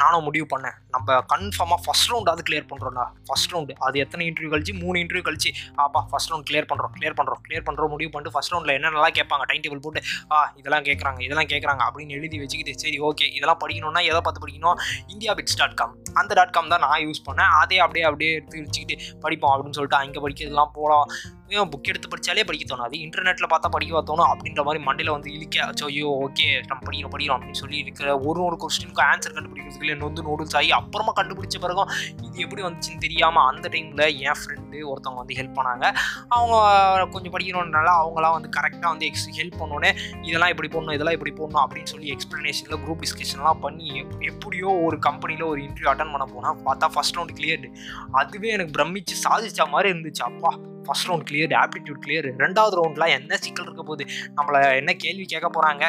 நானும் 0.02 0.26
முடிவு 0.28 0.46
பண்ணேன். 0.54 0.76
நம்ம 0.96 1.18
கன்ஃபார்மாக 1.32 1.80
ஃபஸ்ட் 1.86 2.10
ரவுண்ட் 2.12 2.30
அது 2.34 2.42
கிளியர் 2.50 2.68
பண்ணுறோம்டா 2.72 3.06
ஃபஸ்ட் 3.28 3.52
ரவுண்டு 3.54 3.74
அது 3.88 3.96
எத்தனை 4.04 4.24
இன்டர்வியூ 4.30 4.52
கழிச்சு? 4.54 4.74
மூணு 4.84 4.98
இன்டர்வியூ 5.04 5.26
கழிச்சு. 5.28 5.52
ஆப்பா 5.84 6.02
ஃபஸ்ட் 6.12 6.32
ரவுண்ட் 6.32 6.48
கிளியர் 6.50 6.70
பண்ணுறோம் 6.72 6.94
கிளியர் 6.98 7.18
பண்ணுறோம் 7.20 7.42
கிளியர் 7.48 7.66
பண்ணுறோம் 7.70 7.94
முடிவு 7.96 8.12
பண்ணிட்டு 8.16 8.34
ஃபஸ்ட் 8.36 8.54
ரவுண்டில் 8.54 8.76
என்னென்னலாம் 8.78 9.16
கேட்பாங்க? 9.20 9.46
டைம் 9.52 9.64
டேபிள் 9.66 9.84
போட்டு 9.86 10.04
ஆ 10.34 10.44
இதெல்லாம் 10.62 10.86
கேட்குறாங்க 10.90 11.22
இதெல்லாம் 11.28 11.50
கேட்குறாங்க 11.54 11.84
அப்படின்னு 11.90 12.18
எழுதி 12.20 12.40
வச்சுக்கிட்டு 12.44 12.76
சரி 12.84 13.00
ஓகே 13.10 13.28
இதெல்லாம் 13.38 13.62
படிக்கணும்னா 13.64 14.04
எதை 14.12 14.22
பார்த்து 14.28 14.44
படிக்கணும்? 14.46 14.80
இந்தியா 15.16 15.34
பிட்ஸ் 15.40 15.60
டாட் 15.62 15.78
காம் 15.82 15.96
அந்த 16.22 16.32
டாட் 16.40 16.56
காம் 16.58 16.72
தான் 16.76 16.86
நான் 16.88 17.04
யூஸ் 17.08 17.26
பண்ணேன். 17.30 17.52
அதே 17.64 17.80
அப்படியே 17.86 18.06
அப்படியே 18.10 18.32
எடுத்து 18.38 18.64
வச்சுக்கிட்டு 18.66 18.98
படிப்போம் 19.26 19.54
அப்படின்னு 19.56 19.80
சொல்லிட்டு 19.80 20.02
அங்கே 20.04 20.22
படிக்கிறதுலாம் 20.26 20.74
போகலாம் 20.78 21.08
புக் 21.52 21.88
எடுத்து 21.88 22.08
படித்தாலே 22.08 22.44
படிக்க 22.44 22.76
தோணும் 22.76 22.88
அது 22.88 22.98
இன்டர்நெட்டில் 22.98 23.48
பார்த்தா 23.50 23.70
படிக்க 23.70 24.02
தோணும்? 24.02 24.30
அப்படின்ற 24.32 24.64
மாதிரி 24.64 24.84
மண்டையில் 24.84 25.10
வந்து 25.10 25.34
இழிக்க 25.34 25.64
அச்சோ 25.64 25.84
ஐயோ 25.84 26.10
ஓகே 26.26 26.64
நம்ம 26.68 26.80
படிக்கிறோம் 26.86 27.14
படிக்கிறோம் 27.14 27.38
அப்படின்னு 27.38 27.52
சொல்லி 27.52 27.78
இருக்கிற 27.78 28.20
ஒரு 28.20 28.44
ஒரு 28.44 28.58
கொஸ்டினுக்கும் 28.64 29.08
ஆன்சர் 29.12 29.36
கண்டுபிடிக்கிறதுக்குள்ளே 29.38 29.96
நொந்து 29.96 30.22
நூடுல்ஸ் 30.22 30.56
ஆகி 30.56 30.72
அப்புறமா 30.72 31.14
கண்டுபிடிச்ச 31.16 31.60
பிறகும் 31.60 31.90
இது 32.24 32.40
எப்படி 32.40 32.62
வந்துச்சுன்னு 32.62 32.98
தெரியாமல் 32.98 33.44
அந்த 33.44 33.70
டைமில் 33.70 34.20
என் 34.20 34.40
ஃப்ரெண்டு 34.42 34.78
ஒருத்தவங்க 34.92 35.16
வந்து 35.16 35.34
ஹெல்ப் 35.34 35.58
பண்ணாங்க. 35.60 35.86
அவங்க 36.28 37.06
கொஞ்சம் 37.06 37.34
படிக்கணும்னால 37.34 37.88
அவங்களாம் 38.02 38.32
வந்து 38.32 38.50
கரெக்டாக 38.60 38.88
வந்து 38.88 39.06
எக்ஸ் 39.06 39.30
ஹெல்ப் 39.30 39.60
பண்ணோன்னே 39.62 39.96
இதெல்லாம் 40.22 40.50
இப்படி 40.50 40.78
போடணும் 40.78 40.94
இதெல்லாம் 40.94 41.14
இப்படி 41.14 41.34
போடணும் 41.42 41.64
அப்படின்னு 41.66 41.86
சொல்லி 41.86 42.16
எக்ஸ்ப்ளனேஷனில் 42.16 42.82
குரூப் 42.86 43.04
டிஸ்கஷன்லாம் 43.06 43.60
பண்ணி 43.60 44.06
எப்படியோ 44.20 44.70
ஒரு 44.70 45.00
கம்பெனியில் 45.00 45.44
ஒரு 45.44 45.62
இன்டர்வியூ 45.62 45.92
அட்டன் 45.94 46.12
பண்ண 46.12 46.26
போனால் 46.26 46.58
பார்த்தா 46.66 46.90
ஃபஸ்ட் 46.96 47.18
ரவுண்ட் 47.18 47.36
கிளியர்டு 47.40 47.70
அதுவே 48.12 48.50
எனக்கு 48.50 48.84
பிரமிச்சு 48.84 49.16
சாதிச்ச 49.24 49.68
மாதிரி 49.68 50.00
இருந்துச்சு. 50.00 50.22
அப்பா 50.22 50.58
first 50.88 51.08
round 51.10 51.28
clear 51.32 51.56
aptitude 51.64 52.02
clear 52.06 52.30
ரெண்டாவது 52.44 52.78
ரவுண்ட்லாம் 52.80 53.16
என்ன 53.18 53.38
சிக்கல் 53.46 53.68
இருக்க 53.68 53.84
போகுது? 53.84 54.06
நம்மளை 54.38 54.62
என்ன 54.82 54.94
கேள்வி 55.04 55.26
கேட்க 55.26 55.50
போகிறாங்க 55.58 55.84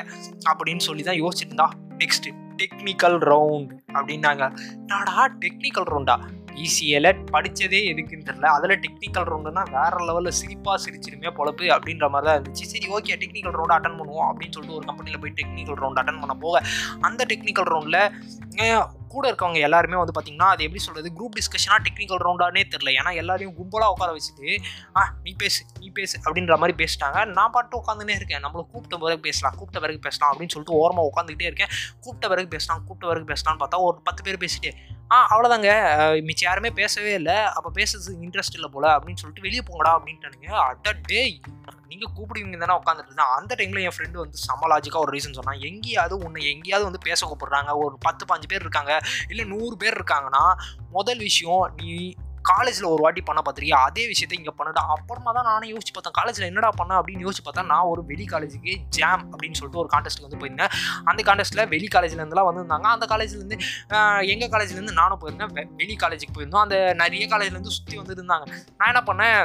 அப்படின்னு 0.50 0.84
சொல்லி 0.88 1.02
தான் 1.02 1.20
யோசிச்சுட்டு 1.22 1.54
இருந்தா. 1.54 1.70
நெக்ஸ்ட் 2.02 2.28
டெக்னிக்கல் 2.62 3.18
ரவுண்ட் 3.32 3.72
அப்படின்னாங்க. 3.98 4.44
நாடா 4.90 5.24
டெக்னிக்கல் 5.44 5.88
ரவுண்டா 5.92 6.16
ஈஸியில் 6.64 7.08
படித்ததே 7.32 7.80
எதுக்குன்னு 7.90 8.26
தெரில 8.28 8.46
அதில் 8.56 8.74
டெக்னிக்கல் 8.84 9.26
ரவுண்டுனா 9.30 9.62
வேறு 9.74 9.98
லெவலில் 10.08 10.36
சிரிப்பாக 10.38 10.78
சிரிச்சிருமே 10.84 11.30
பொழப்பு 11.36 11.66
அப்படின்ற 11.74 12.06
மாதிரி 12.14 12.26
தான் 12.28 12.38
இருந்துச்சு. 12.38 12.64
சரி 12.72 12.86
ஓகே 12.96 13.16
டெக்னிக்கல் 13.22 13.56
ரவுண்டு 13.58 13.76
அட்டன் 13.76 13.98
பண்ணுவோம் 14.00 14.28
அப்படின்னு 14.30 14.54
சொல்லிட்டு 14.56 14.78
ஒரு 14.78 14.86
கம்பெனியில் 14.86 15.20
போய் 15.24 15.36
டெக்னிக்கல் 15.40 15.78
ரவுண்ட் 15.82 16.00
அட்டன் 16.02 16.20
பண்ண 16.22 16.34
போக 16.44 16.62
அந்த 17.00 17.24
டெக்னிக்கல் 17.32 17.70
ரவுண்டில் 17.74 18.02
கூட 19.08 19.32
இருக்கவங்க 19.32 19.60
எல்லாருமே 19.68 19.96
வந்து 19.96 20.14
பார்த்தீங்கன்னா 20.18 20.48
அது 20.54 20.64
எப்படி 20.64 20.82
சொல்கிறது 20.82 21.10
குரூப் 21.18 21.36
டிஸ்கஷனாக 21.38 21.80
டெக்னிக்கல் 21.86 22.22
ரவுண்டானே 22.26 22.62
தெரில 22.74 22.92
ஏன்னா 22.98 23.14
எல்லாரையும் 23.14 23.54
கும்பலாக 23.58 23.92
உட்கார 23.94 24.10
வச்சுட்டு 24.12 24.56
ஆ 24.96 25.14
நீ 25.22 25.32
பேசு 25.38 25.64
நீ 25.78 25.88
பேசு 25.88 26.14
அப்படின்ற 26.24 26.56
மாதிரி 26.58 26.84
பேசிட்டாங்க. 26.84 27.24
நான் 27.38 27.50
பாட்டு 27.50 27.80
உட்காந்துனே 27.80 28.14
இருக்கேன். 28.14 28.44
நம்மளை 28.44 28.64
கூப்பிட்ட 28.72 28.96
பிறகு 28.96 29.20
பேசலாம் 29.20 29.56
கூப்பிட்ட 29.56 29.80
பிறகு 29.80 29.98
பேசலாம் 29.98 30.32
அப்படின்னு 30.32 30.54
சொல்லிட்டு 30.54 30.78
ஓரமாக 30.80 31.10
உட்காந்துக்கிட்டே 31.10 31.48
இருக்கேன். 31.50 31.72
கூப்பிட்ட 32.00 32.28
பிறகு 32.28 32.48
பேசலாம் 32.48 32.84
கூப்பிட்ட 32.84 33.14
பிறகு 33.14 33.32
பேசலாம்னு 33.32 33.60
பார்த்தா 33.62 33.84
ஒரு 33.88 34.00
பத்து 34.02 34.22
பேர் 34.22 34.42
பேசிட்டு 34.44 34.72
ஆ 35.10 35.16
அவ்வளோதாங்க 35.30 35.70
மிச்சம் 36.22 36.48
யாருமே 36.48 36.70
பேசவே 36.70 37.12
இல்லை. 37.14 37.36
அப்போ 37.56 37.70
பேசுறதுக்கு 37.74 38.24
இன்ட்ரெஸ்ட் 38.26 38.56
இல்லை 38.58 38.70
போல 38.72 38.86
அப்படின்னு 38.96 39.20
சொல்லிட்டு 39.22 39.46
வெளியே 39.46 39.62
போங்கடா 39.68 39.92
அப்படின்ட்டானுங்க 39.98 40.50
அட்ட 40.68 40.92
டே 41.06 41.40
நீங்கள் 41.90 42.12
கூப்பிடுவீங்க 42.16 42.58
தானே 42.62 42.74
உட்காந்துட்டு 42.80 43.10
இருந்தேன். 43.10 43.32
அந்த 43.36 43.52
டைமில் 43.58 43.84
என் 43.86 43.94
ஃப்ரெண்டு 43.96 44.18
வந்து 44.22 44.38
சமலாஜிக்காக 44.48 45.04
ஒரு 45.04 45.12
ரீசன் 45.16 45.36
சொன்னான் 45.38 45.62
எங்கேயாவது 45.68 46.14
ஒன்று 46.24 46.48
எங்கேயாவது 46.52 46.88
வந்து 46.88 47.00
பேச 47.08 47.20
கூப்பிடுறாங்க. 47.30 47.70
ஒரு 47.84 47.94
பத்து 48.06 48.24
பாஞ்சு 48.30 48.48
பேர் 48.48 48.64
இருக்காங்க. 48.66 48.94
இல்லை 49.28 49.44
நூறு 49.44 49.76
பேர் 49.76 49.98
இருக்காங்கன்னா 50.00 50.44
முதல் 50.90 51.18
விஷயம் 51.18 51.64
நீ 51.76 51.92
காலேஜில் 52.50 52.88
ஒரு 52.92 53.00
வாட்டி 53.04 53.22
பண்ண 53.28 53.40
பார்த்துருக்கியா? 53.44 53.80
அதே 53.88 54.04
விஷயத்த 54.12 54.34
இங்கே 54.38 54.54
பண்ணடா 54.58 54.82
அப்புறமா 54.94 55.30
தான் 55.38 55.48
நானே 55.50 55.66
யோசிச்சு 55.74 55.94
பார்த்தேன் 55.96 56.16
காலேஜில் 56.18 56.48
என்னடா 56.50 56.70
பண்ண 56.80 56.92
அப்படின்னு 57.00 57.24
யோசிச்சு 57.26 57.44
பார்த்தா 57.46 57.64
நான் 57.72 57.90
ஒரு 57.92 58.02
வெளி 58.10 58.26
காலேஜுக்கு 58.32 58.74
ஜாம் 58.96 59.24
அப்படின்னு 59.32 59.58
சொல்லிட்டு 59.60 59.82
ஒரு 59.84 59.90
கான்டெஸ்ட்டுக்கு 59.94 60.28
வந்து 60.28 60.40
போயிருந்தேன். 60.42 60.72
அந்த 61.10 61.22
கான்டெஸ்ட்டில் 61.28 61.68
வெளி 61.74 61.88
காலேஜ்லேருந்துலாம் 61.96 62.48
வந்திருந்தாங்க. 62.50 62.88
அந்த 62.96 63.06
காலேஜ்லேருந்து 63.12 63.58
எங்கள் 64.34 64.52
காலேஜ்லேருந்து 64.54 64.98
நானும் 65.02 65.22
போயிருந்தேன். 65.22 65.54
வெளி 65.82 65.96
காலேஜுக்கு 66.04 66.36
போயிருந்தோம். 66.38 66.64
அந்த 66.66 66.76
நிறைய 67.04 67.26
காலேஜ்லேருந்து 67.34 67.76
சுற்றி 67.78 67.96
வந்துருந்தாங்க 68.02 68.46
நான் 68.78 68.90
என்ன 68.92 69.02
பண்ணேன் 69.10 69.40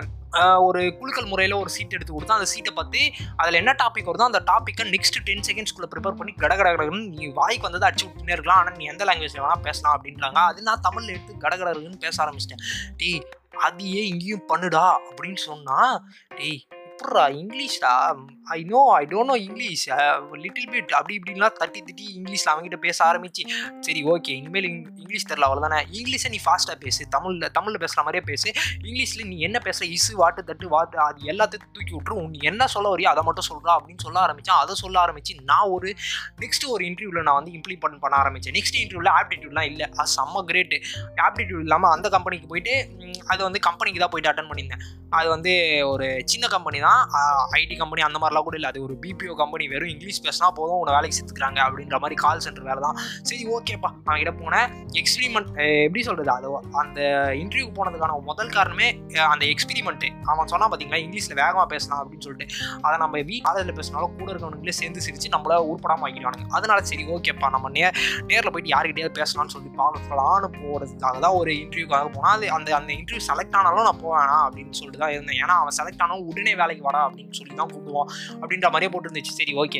ஒரு 0.67 0.81
குலுக்கல் 0.99 1.29
முறையில் 1.31 1.55
ஒரு 1.61 1.71
சீட் 1.75 1.95
எடுத்து 1.97 2.13
கொடுத்தா 2.15 2.37
அந்த 2.39 2.47
சீட்டை 2.53 2.71
பார்த்து 2.77 3.01
அதில் 3.41 3.59
என்ன 3.61 3.71
டாபிக் 3.81 4.09
வருதோ 4.09 4.27
அந்த 4.29 4.41
டாப்பிக்கை 4.51 4.85
நெக்ஸ்ட் 4.95 5.19
டென் 5.29 5.45
செகண்ட்ஸ்குள்ளே 5.49 5.89
ப்ரிப்பேர் 5.93 6.19
பண்ணி 6.19 6.33
கட 6.43 6.53
கடகடன்னு 6.59 7.01
நீ 7.13 7.31
வாய்க்கு 7.39 7.67
வந்ததை 7.67 7.87
அடிச்சு 7.89 8.07
விட்டுனே 8.07 8.35
இருக்கலாம். 8.37 8.59
ஆனால் 8.61 8.77
நீ 8.79 8.85
எந்த 8.93 9.05
லாங்குவேஜ் 9.09 9.37
வேணால் 9.39 9.65
பேசலாம் 9.69 9.95
அப்படின்றாங்க. 9.97 10.39
அது 10.51 10.67
நான் 10.69 10.85
தமிழில் 10.87 11.15
எடுத்து 11.15 11.41
கட 11.45 11.53
கடகடன்னு 11.55 12.03
பேச 12.05 12.15
ஆரம்பிச்சிட்டேன். 12.25 12.63
டேய் 13.01 13.19
அது 13.67 13.83
ஏன் 13.99 14.09
இங்கேயும் 14.11 14.47
பண்ணுடா 14.51 14.85
அப்படின்னு 15.09 15.41
சொன்னால் 15.49 15.97
டேய் 16.37 16.61
எப்பட்றா 16.93 17.23
இங்கிலீஷ்டா? 17.41 17.91
I 18.55 18.57
know 18.71 18.79
I 18.97 19.03
don't 19.11 19.29
know 19.31 19.35
English. 19.45 19.83
Little 20.43 20.67
bit 20.73 20.91
அப்படி 20.97 21.13
இப்படின்லாம் 21.19 21.55
தட்டி 21.59 21.79
திட்டி 21.87 22.05
இங்கிலீஷில் 22.17 22.49
அவங்ககிட்ட 22.51 22.79
பேச 22.85 22.97
ஆரம்பிச்சு. 23.09 23.43
சரி 23.85 24.01
ஓகே 24.13 24.31
இனிமேல் 24.39 24.67
இங் 24.69 24.79
இங்கிலீஷ் 25.01 25.27
தெரில 25.29 25.47
அவ்வளோதானே 25.47 25.79
இங்கிலீஷை 25.99 26.29
நீ 26.35 26.39
ஃபாஸ்ட்டாக 26.45 26.77
பேசு. 26.85 27.01
தமிழில் 27.15 27.45
தமிழில் 27.57 27.81
பேசுகிற 27.83 28.03
மாதிரியே 28.07 28.23
பேசு. 28.31 28.47
இங்கிலீஷில் 28.87 29.27
நீ 29.31 29.37
என்ன 29.47 29.59
பேசுகிற 29.67 29.87
இசு 29.97 30.13
வாட்டு 30.21 30.43
தட்டு 30.49 30.69
வாட்டு 30.75 30.99
அது 31.07 31.29
எல்லாத்தையும் 31.33 31.73
தூக்கி 31.77 31.93
விட்டுரு. 31.95 32.27
நீ 32.35 32.41
என்ன 32.51 32.67
சொல்ல 32.75 32.91
வரையோ 32.95 33.09
அதை 33.13 33.23
மட்டும் 33.29 33.47
சொல்கிறா 33.51 33.73
அப்படின்னு 33.77 34.05
சொல்ல 34.07 34.19
ஆரம்பித்தேன் 34.25 34.59
அதை 34.63 34.75
சொல்ல 34.83 34.97
ஆரம்பிச்சு 35.05 35.35
நான் 35.51 35.71
ஒரு 35.77 35.89
நெக்ஸ்ட் 36.43 36.67
ஒரு 36.75 36.85
இன்டர்வியூவில் 36.89 37.27
நான் 37.29 37.39
வந்து 37.41 37.53
இம்ப்ளிமெண்ட் 37.59 38.01
பண்ண 38.05 38.17
ஆரம்பித்தேன் 38.23 38.57
நெக்ஸ்ட் 38.59 38.79
இன்டர்வியூவில் 38.83 39.13
ஆப்டிடியூட்லாம் 39.19 39.69
இல்லை. 39.71 39.87
அது 39.99 40.11
செம்ம 40.17 40.45
கிரேட்டு 40.51 40.79
ஆப்டிடியூட் 41.27 41.65
இல்லாமல் 41.67 41.93
அந்த 41.95 42.09
கம்பெனிக்கு 42.17 42.51
போயிட்டு 42.53 42.75
அதை 43.31 43.43
அது 43.43 43.49
வந்து 43.49 43.65
கம்பெனிக்கு 43.69 44.01
தான் 44.01 44.11
போயிட்டு 44.11 44.31
அட்டன் 44.31 44.49
பண்ணியிருந்தேன். 44.49 44.83
அது 45.17 45.27
வந்து 45.35 45.53
ஒரு 45.93 46.05
சின்ன 46.31 46.45
கம்பெனி 46.53 46.77
தான் 46.85 47.01
ஐடி 47.61 47.75
கம்பெனி 47.81 48.03
அந்த 48.07 48.17
மாதிரிலாம் 48.21 48.47
கூட 48.47 48.57
இல்லை. 48.59 48.69
அது 48.73 48.79
ஒரு 48.87 48.95
பிபிஓ 49.03 49.35
கம்பெனி 49.41 49.65
வெறும் 49.73 49.91
இங்கிலீஷ் 49.93 50.21
பேசினா 50.25 50.49
போதும் 50.59 50.79
உன்னை 50.81 50.93
வேலைக்கு 50.97 51.17
சேர்த்துக்கிறாங்க 51.17 51.59
அப்படின்ற 51.67 51.99
மாதிரி 52.03 52.17
கால் 52.23 52.43
சென்டர் 52.45 52.67
வேலை 52.69 52.81
தான். 52.87 52.97
சரி 53.29 53.43
ஓகேப்பா 53.55 53.91
அவன்கிட்ட 54.07 54.33
போனேன். 54.43 54.67
எக்ஸ்பிரிமெண்ட் 55.01 55.49
எப்படி 55.85 56.03
சொல்கிறது 56.09 56.33
அது 56.37 56.49
அந்த 56.83 56.99
இன்டர்வியூ 57.41 57.67
போனதுக்கான 57.79 58.19
முதல் 58.31 58.53
காரணமே 58.57 58.87
அந்த 59.33 59.43
எக்ஸ்பிரிமெண்ட்டு 59.53 60.09
அவன் 60.31 60.51
சொன்னால் 60.53 60.71
பார்த்தீங்களா 60.71 61.01
இங்கிலீஷில் 61.05 61.39
வேகமாக 61.41 61.67
பேசலாம் 61.73 62.01
அப்படின்னு 62.03 62.25
சொல்லிட்டு. 62.27 62.47
அதை 62.85 62.95
நம்ம 63.03 63.21
வீ 63.29 63.37
காலேஜில் 63.47 63.77
பேசினாலும் 63.79 64.15
கூட 64.19 64.29
இருக்கவனுங்களே 64.31 64.75
சேர்ந்து 64.81 65.05
சிரிச்சு 65.07 65.33
நம்மள 65.35 65.59
உருப்படாமல் 65.69 66.07
ஆக்கிடுவானுங்க. 66.07 66.47
அதனால 66.57 66.79
சரி 66.91 67.03
ஓகேப்பா 67.15 67.49
நம்ம 67.55 67.71
நே 67.77 67.85
நேரில் 68.29 68.51
போயிட்டு 68.53 68.73
யாருக்கிட்டயாவது 68.75 69.17
பேசலாம்னு 69.21 69.53
சொல்லி 69.55 69.69
பார்க்கலான்னு 69.81 70.49
போகிறதுக்காக 70.59 71.15
தான் 71.25 71.37
ஒரு 71.41 71.51
இன்டர்வியூக்காக 71.63 72.09
போனால் 72.17 72.35
அது 72.37 72.47
அந்த 72.57 72.69
அந்த 72.79 72.91
இன்டர்வியூ 72.99 73.23
செலக்ட் 73.29 73.57
ஆனாலும் 73.59 73.87
நான் 73.89 74.01
போவேனா 74.03 74.37
அப்படின்னு 74.47 74.77
சொல்லிட்டு 74.79 75.01
தான் 75.03 75.13
இருந்தேன். 75.15 75.39
ஏன்னா 75.43 75.55
அவன் 75.63 75.77
செலக்ட் 75.79 76.03
ஆனாலும் 76.05 76.27
உடனே 76.31 76.53
வேலைக்கு 76.73 76.87
வாடா 76.87 77.01
அப்படின்னு 77.07 77.35
சொல்லி 77.39 77.53
தான் 77.61 77.71
கூப்பிடுவோம் 77.73 78.09
அப்படின்ற 78.41 78.67
மாதிரியே 78.73 78.91
போட்டுருந்துச்சு. 78.93 79.33
சரி 79.39 79.53
ஓகே 79.63 79.79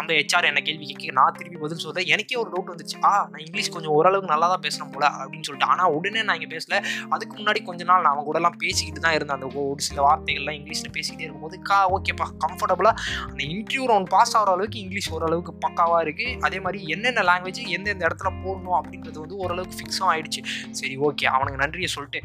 அந்த 0.00 0.10
ஹெச்ஆர் 0.18 0.50
என்ன 0.50 0.60
கேள்வி 0.68 0.86
கேட்க 0.90 1.16
நான் 1.20 1.36
திருப்பி 1.38 1.58
பதில் 1.64 1.82
சொல்கிறேன் 1.86 2.10
எனக்கே 2.14 2.38
ஒரு 2.42 2.50
டவுட் 2.54 2.72
வந்துச்சு. 2.74 2.96
ஆ 3.08 3.12
நான் 3.32 3.42
இங்கிலீஷ் 3.46 3.72
கொஞ்சம் 3.76 3.94
ஓரளவுக்கு 3.98 4.32
நல்லா 4.34 4.48
தான் 4.54 4.64
பேசுகிறேன் 4.66 4.92
போல 4.96 5.04
அப்படின்னு 5.20 5.46
சொல்லிட்டு. 5.48 5.70
ஆனால் 5.72 5.92
உடனே 5.98 6.22
நான் 6.28 6.38
இங்கே 6.40 6.50
பேசல. 6.56 6.76
அதுக்கு 7.14 7.34
முன்னாடி 7.40 7.62
கொஞ்ச 7.70 7.82
நாள் 7.92 8.06
நான் 8.08 8.18
கூட 8.18 8.30
கூடலாம் 8.32 8.58
பேசிக்கிட்டு 8.62 9.00
தான் 9.04 9.14
இருந்தேன். 9.16 9.38
அந்த 9.38 9.48
ஒரு 9.62 9.82
சில 9.86 9.98
வார்த்தைகள்லாம் 10.06 10.56
இங்கிலீஷில் 10.58 10.92
பேசிக்கிட்டே 10.96 11.24
இருக்கும்போது 11.26 11.56
கா 11.70 11.78
ஓகேப்பா 11.96 12.26
கம்ஃபர்டபுளாக 12.44 12.94
அந்த 13.30 13.42
இன்டர்வியூ 13.54 13.86
ரவுண்ட் 13.92 14.10
பாஸ் 14.14 14.34
ஆகிற 14.38 14.52
அளவுக்கு 14.56 14.78
இங்கிலீஷ் 14.84 15.10
ஓரளவுக்கு 15.16 15.52
பக்காவாக 15.64 16.04
இருக்குது 16.06 16.38
அதே 16.48 16.60
மாதிரி 16.66 16.80
என்னென்ன 16.94 17.24
லாங்குவேஜ் 17.30 17.60
எந்தெந்த 17.76 18.02
இடத்துல 18.08 18.32
போடணும் 18.44 18.78
அப்படின்றது 18.80 19.18
வந்து 19.24 19.38
ஓரளவுக்கு 19.44 19.78
ஃபிக்ஸும் 19.80 20.10
ஆயிடுச்சு. 20.12 20.42
சரி 20.80 20.96
ஓகே 21.08 21.26
அவனுக்கு 21.34 21.62
நன்றியை 21.64 21.90
சொல்லிட்டு 21.96 22.22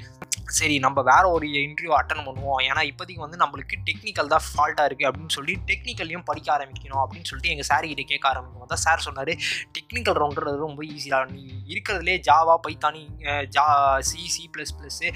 சரி 0.56 0.80
நம்ம 0.80 1.02
வேற 1.02 1.24
ஒரு 1.30 1.48
இன்டர்வியூ 1.60 1.94
அட்டன் 1.94 2.24
பண்ணுவோம். 2.26 2.60
ஏன்னா 2.64 2.82
இப்போதைக்கு 2.84 3.24
வந்து 3.24 3.38
நம்மளுக்கு 3.38 3.76
டெக்னிக்கல் 3.86 4.28
தான் 4.28 4.44
ஃபால்ட்டாக 4.48 4.88
இருக்குது 4.88 5.08
அப்படின்னு 5.10 5.30
சொல்லி 5.30 5.54
டெக்னிக்கல்லையும் 5.68 6.24
படிக்க 6.24 6.50
ஆரம்பிக்கணும் 6.54 7.02
அப்படின்னு 7.04 7.28
சொல்லிட்டு 7.30 7.50
எங்கள் 7.50 7.70
சார் 7.70 7.88
கிட்டே 7.88 8.04
கேட்க 8.04 8.28
ஆரம்பிக்கும். 8.28 8.68
தான் 8.68 8.84
சார் 8.84 9.00
சொன்னார் 9.00 9.32
டெக்னிக்கல் 9.76 10.18
ரவுண்டுறது 10.18 10.58
ரொம்ப 10.58 10.84
ஈஸியாக 10.88 11.26
நீ 11.32 11.42
இருக்கிறதுலே 11.68 12.16
ஜாவா 12.28 12.56
பைத்தானி 12.66 13.04
ஜா 13.56 13.66
சி 14.02 14.22
சி 14.28 14.44
ப்ளஸ் 14.54 14.74
ப்ளஸ்ஸு 14.78 15.10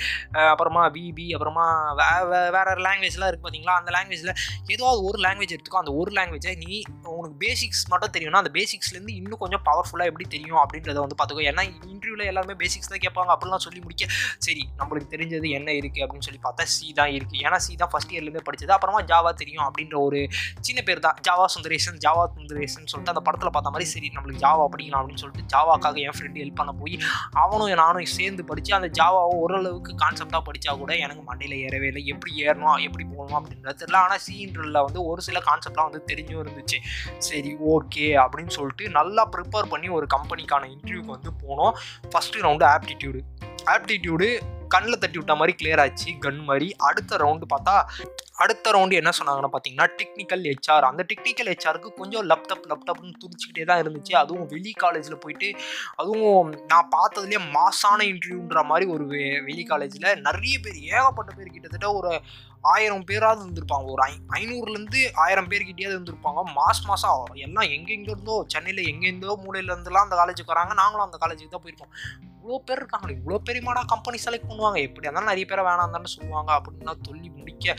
அப்புறமா 0.51 0.83
விபி 0.89 1.27
அப்புறமா 1.29 1.65
வே 1.99 2.09
வே- 2.31 2.51
வேற 2.51 2.67
லாங்குவேஜ்லாம் 2.85 3.29
இருக்குது 3.29 3.45
பார்த்தீங்களா 3.45 3.75
அந்த 3.79 3.91
லாங்குவேஜில் 3.91 4.33
ஏதாவது 4.67 4.99
ஒரு 5.03 5.19
லாங்குவேஜ் 5.19 5.55
எடுத்துக்கோ. 5.55 5.81
அந்த 5.83 5.93
ஒரு 5.93 6.11
லாங்குவேஜை 6.11 6.53
நீ 6.57 6.71
உனக்கு 7.13 7.37
பேசிக்ஸ் 7.39 7.83
மட்டும் 7.89 8.13
தெரியும்னா 8.13 8.41
அந்த 8.43 8.53
பேசிக்ஸ்லேருந்து 8.53 9.15
இன்னும் 9.15 9.37
கொஞ்சம் 9.37 9.63
பவர்ஃபுல்லாக 9.65 10.11
எப்படி 10.11 10.27
தெரியும் 10.27 10.61
அப்படின்றத 10.61 10.99
வந்து 10.99 11.15
பார்த்துக்கோ 11.15 11.47
ஏன்னா 11.47 11.63
இன்டர்வியூவில் 11.91 12.25
எல்லாருமே 12.25 12.57
பேசிக்ஸ் 12.57 12.91
தான் 12.91 13.03
கேட்பாங்க. 13.05 13.31
அப்படிலாம் 13.33 13.65
சொல்லி 13.65 13.79
முடிக்க 13.79 14.05
சரி 14.39 14.63
நம்மளுக்கு 14.77 15.07
தெரியும் 15.07 15.20
தெரிஞ்சது 15.21 15.47
என்ன 15.57 15.69
இருக்குது 15.79 16.03
அப்படின்னு 16.03 16.25
சொல்லி 16.27 16.39
பார்த்தா 16.45 16.63
சி 16.75 16.87
தான் 16.99 17.11
இருக்குது 17.15 17.41
ஏன்னா 17.47 17.57
சி 17.65 17.73
தான் 17.81 17.89
ஃபஸ்ட் 17.93 18.11
இயர்லேருந்தே 18.13 18.43
படித்தது 18.47 18.73
அப்புறமா 18.75 18.99
ஜாவா 19.11 19.31
தெரியும் 19.41 19.65
அப்படின்ற 19.65 19.95
ஒரு 20.05 20.19
சின்ன 20.67 20.79
பேர் 20.87 21.01
தான். 21.05 21.17
ஜாவா 21.27 21.45
சுந்தரேசன் 21.55 21.97
ஜாவா 22.05 22.23
சுந்தரேசன் 22.35 22.87
சொல்லிட்டு 22.91 23.13
அந்த 23.13 23.21
படத்தில் 23.27 23.53
பார்த்த 23.55 23.73
மாதிரி 23.73 23.87
சரி 23.91 24.07
நம்மளுக்கு 24.15 24.41
ஜாவா 24.45 24.65
படிக்கலாம் 24.73 25.01
அப்படின்னு 25.01 25.21
சொல்லிட்டு 25.23 25.43
ஜாவாக்காக 25.53 25.99
என் 26.05 26.15
ஃப்ரெண்டு 26.17 26.41
ஹெல்ப் 26.43 26.59
பண்ண 26.61 26.71
போய் 26.81 26.95
அவனும் 27.43 27.73
நானும் 27.81 28.09
சேர்ந்து 28.17 28.43
படித்து 28.51 28.71
அந்த 28.77 28.89
ஜாவாவை 28.99 29.35
ஓரளவுக்கு 29.43 29.93
கான்செப்டாக 30.03 30.41
படித்தா 30.47 30.73
கூட 30.81 30.91
எனக்கு 31.05 31.23
மண்டையில் 31.29 31.55
ஏறவே 31.65 31.89
இல்லை. 31.91 32.03
எப்படி 32.13 32.31
ஏறணும் 32.45 32.79
எப்படி 32.87 33.05
போகணும் 33.11 33.37
அப்படின்றது 33.39 33.79
தெரியல. 33.81 33.99
ஆனால் 34.05 34.23
சீன்றில் 34.27 34.81
வந்து 34.87 35.01
ஒரு 35.11 35.21
சில 35.27 35.39
கான்செப்ட்லாம் 35.49 35.89
வந்து 35.89 36.03
தெரிஞ்சும் 36.11 36.41
இருந்துச்சு. 36.43 36.79
சரி 37.29 37.53
ஓகே 37.75 38.07
அப்படின்னு 38.23 38.53
சொல்லிட்டு 38.57 38.87
நல்லா 38.99 39.25
ப்ரிப்பேர் 39.35 39.71
பண்ணி 39.75 39.89
ஒரு 39.99 40.07
கம்பெனிக்கான 40.15 40.69
இன்டர்வியூக்கு 40.75 41.15
வந்து 41.17 41.33
போனோம். 41.43 41.75
First 42.13 42.43
round 42.47 42.67
aptitude. 42.73 43.21
ஆப்டிடியூடு 43.75 44.29
கண்ணில் 44.71 44.99
தட்டி 44.99 45.17
விட்ட 45.17 45.35
மாதிரி 45.35 45.53
கிளியர் 45.57 45.81
ஆச்சு 45.81 46.09
கன் 46.21 46.41
மாதிரி. 46.43 46.67
அடுத்த 46.81 47.17
ரவுண்டு 47.17 47.47
பார்த்தா 47.49 47.75
அடுத்த 48.37 48.71
ரவுண்டு 48.71 48.93
என்ன 48.93 49.11
சொன்னாங்கன்னா 49.17 49.51
பார்த்தீங்கன்னா 49.51 49.87
டெக்னிக்கல் 49.97 50.43
ஹெச்ஆர் 50.47 50.87
அந்த 50.87 51.01
டெக்னிக்கல் 51.09 51.49
ஹெச்ஆருக்கு 51.49 51.89
கொஞ்சம் 51.95 52.25
லேப்டாப் 52.29 52.69
லேப்டாப்னு 52.69 53.11
துடிச்சிக்கிட்டே 53.21 53.65
தான் 53.65 53.81
இருந்துச்சு. 53.83 54.13
அதுவும் 54.15 54.47
வெளி 54.47 54.71
காலேஜில் 54.77 55.19
போயிட்டு 55.19 55.49
அதுவும் 55.95 56.39
நான் 56.67 56.89
பார்த்ததுலேயே 56.91 57.41
மாசான 57.53 57.99
இன்டர்வியூன்ற 58.09 58.63
மாதிரி 58.65 58.87
ஒரு 58.91 59.05
வெ- 59.07 59.41
வெளி 59.43 59.65
காலேஜில் 59.65 59.89
நிறைய 60.21 60.55
பேர் 60.59 60.79
ஏகப்பட்ட 60.91 61.31
பேர் 61.33 61.53
கிட்டத்தட்ட 61.53 61.89
ஒரு 61.93 62.11
ஆயிரம் 62.73 63.05
பேராவது 63.09 63.41
இருந்திருப்பாங்க. 63.43 63.85
ஒரு 63.93 64.01
ஐ 64.09 64.13
ஐநூறுலேருந்து 64.39 64.99
ஆயிரம் 65.23 65.49
பேர்கிட்டயாவது 65.51 65.97
இருந்திருப்பாங்க. 65.97 66.41
மாஸ் 66.57 66.83
மாதம் 66.89 67.23
எல்லாம் 67.45 67.69
எங்கெங்க 67.75 68.09
இருந்தோ 68.15 68.35
சென்னையில் 68.53 68.89
எங்கேருந்தோ 68.91 69.35
மூலையிலேருந்துலாம் 69.45 70.07
அந்த 70.07 70.17
காலேஜுக்கு 70.21 70.53
வராங்க. 70.55 70.75
நாங்களும் 70.81 71.07
அந்த 71.07 71.19
காலேஜுக்கு 71.23 71.55
தான் 71.55 71.65
போயிருக்கோம் 71.65 71.93
இவ்வளோ 72.43 72.59
பேர் 72.67 72.79
இருக்காங்களே 72.81 73.15
இவ்வளோ 73.17 73.39
பெரியமாடா 73.47 73.81
கம்பெனி 73.91 74.17
செலக்ட் 74.23 74.47
பண்ணுவாங்க. 74.51 74.77
எப்படி 74.87 75.05
இருந்தாலும் 75.07 75.31
நிறைய 75.31 75.45
பேரை 75.49 75.63
வேணாம் 75.67 75.95
தானே 75.95 76.09
சொல்லுவாங்க. 76.15 76.51
அப்படின்னா 76.59 76.93
சொல்லி 77.09 77.29
முடிக்க. 77.39 77.75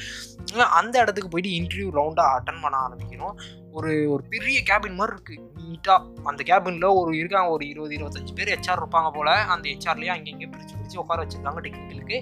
அந்த 0.80 0.94
இடத்துக்கு 1.02 1.32
போயிட்டு 1.32 1.56
இன்டர்வியூ 1.58 1.88
ரவுண்டாக 1.98 2.36
அட்டன் 2.36 2.62
பண்ண 2.64 2.76
ஆரம்பிக்கணும். 2.86 3.34
ஒரு 3.78 3.92
ஒரு 4.14 4.22
பெரிய 4.34 4.58
கேபின் 4.70 4.98
மாதிரி 5.00 5.16
இருக்குது 5.16 5.51
நீட்டாக 5.72 6.28
அந்த 6.30 6.40
கேபினில் 6.50 6.88
ஒரு 7.00 7.10
இருக்காங்க 7.16 7.50
ஒரு 7.50 7.66
இருபது 7.68 7.96
இருபத்தஞ்சு 7.98 8.34
பேர் 8.38 8.52
ஹெச்ஆர் 8.54 8.82
இருப்பாங்க 8.82 9.10
போல் 9.16 9.32
அந்த 9.54 9.64
ஹெச்ஆர்லேயே 9.72 10.12
அங்கங்கே 10.16 10.48
பிரித்து 10.54 10.74
பிரித்து 10.76 11.00
உட்கார 11.02 11.18
வச்சிருக்காங்க 11.24 11.60
டெக்னிக்கலுக்கு 11.66 12.18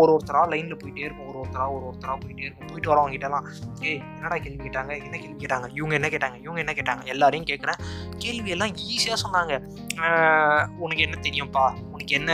ஒரு 0.00 0.10
ஒருத்தராக 0.14 0.46
லைனில் 0.52 0.80
போயிட்டே 0.82 1.04
இருக்கும் 1.06 1.28
ஒரு 1.28 1.38
ஒருத்தராக 1.38 1.76
ஒரு 1.76 1.84
ஒருத்தராக 1.88 2.16
போயிட்டே 2.22 2.44
இருக்கும். 2.46 2.68
போயிட்டு 2.70 2.90
வரவங்க 2.90 3.12
கிட்டலாம் 3.14 3.46
ஏய் 3.88 4.00
என்னடா 4.16 4.36
கேள்வி 4.36 4.60
கேட்டாங்க? 4.64 4.92
என்ன 5.04 5.16
கேள்வி 5.18 5.38
கேட்டாங்க? 5.44 5.68
இவங்க 5.74 5.94
என்ன 5.94 6.08
கேட்டாங்க? 6.08 6.36
இவங்க 6.44 6.60
என்ன 6.64 6.72
கேட்டாங்க? 6.72 7.04
எல்லாரையும் 7.04 7.48
கேட்குறேன் 7.50 7.80
கேள்வியெல்லாம் 8.24 8.74
ஈஸியாக 8.94 9.18
சொன்னாங்க. 9.24 9.54
உனக்கு 10.78 11.02
என்ன 11.02 11.16
தெரியும்ப்பா 11.22 11.74
உனக்கு 11.92 12.14
என்ன 12.14 12.32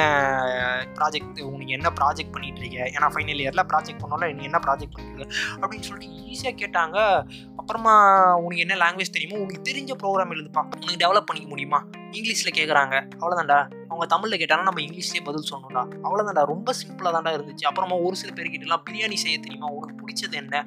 ப்ராஜெக்ட் 0.95 1.41
உனக்கு 1.41 1.73
என்ன 1.73 1.91
ப்ராஜெக்ட் 1.91 2.33
பண்ணிட்டு 2.33 2.61
இருக்க 2.61 2.77
ஏன்னா 2.77 3.11
ஃபைனல் 3.13 3.43
இயரில் 3.43 3.69
ப்ராஜெக்ட் 3.69 4.01
பண்ணோம்ல 4.03 4.35
நீ 4.35 4.43
என்ன 4.43 4.59
ப்ராஜெக்ட் 4.67 4.93
பண்ணிட்டு 4.93 5.27
அப்படின்னு 5.61 5.81
சொல்லிட்டு 5.81 6.19
ஈஸியாக 6.25 6.55
கேட்டாங்க. 6.57 7.27
அப்புறமா 7.57 8.35
உனக்கு 8.35 8.57
என்ன 8.57 8.75
லாங்குவேஜ் 8.75 9.11
தெரியுமோ 9.11 9.43
உனக்கு 9.43 9.73
தெரிஞ்ச 9.73 9.95
ப்ரோக்ராம் 10.03 10.31
எழுதுப்பா. 10.31 10.65
உனக்கு 10.81 11.07
டெவலப் 11.07 11.27
பண்ணிக்க 11.27 11.49
முடியுமா? 11.49 11.85
இங்கிலீஷில் 12.11 12.57
கேட்குறாங்க 12.57 13.09
அவ்வளோதான்டா 13.21 13.71
அவங்க 14.01 14.15
தமிழில் 14.15 14.41
கேட்டாலும் 14.41 14.67
நம்ம 14.69 14.81
இங்கிலீஷ்லேயே 14.85 15.23
பதில் 15.27 15.49
சொல்லணும்டா. 15.49 15.81
அவ்வளோதான்டா 16.05 16.43
ரொம்ப 16.51 16.73
சிம்பிளாக 16.79 17.11
தான்டா 17.17 17.33
இருந்துச்சு. 17.37 17.65
அப்புறமா 17.71 17.97
ஒரு 18.07 18.17
சில 18.21 18.31
பேர்கிட்டலாம் 18.37 18.83
பிரியாணி 18.87 19.17
செய்ய 19.23 19.37
தெரியுமா? 19.47 19.69
உனக்கு 19.79 19.95
பிடிச்சது 20.01 20.37
என்ன? 20.43 20.63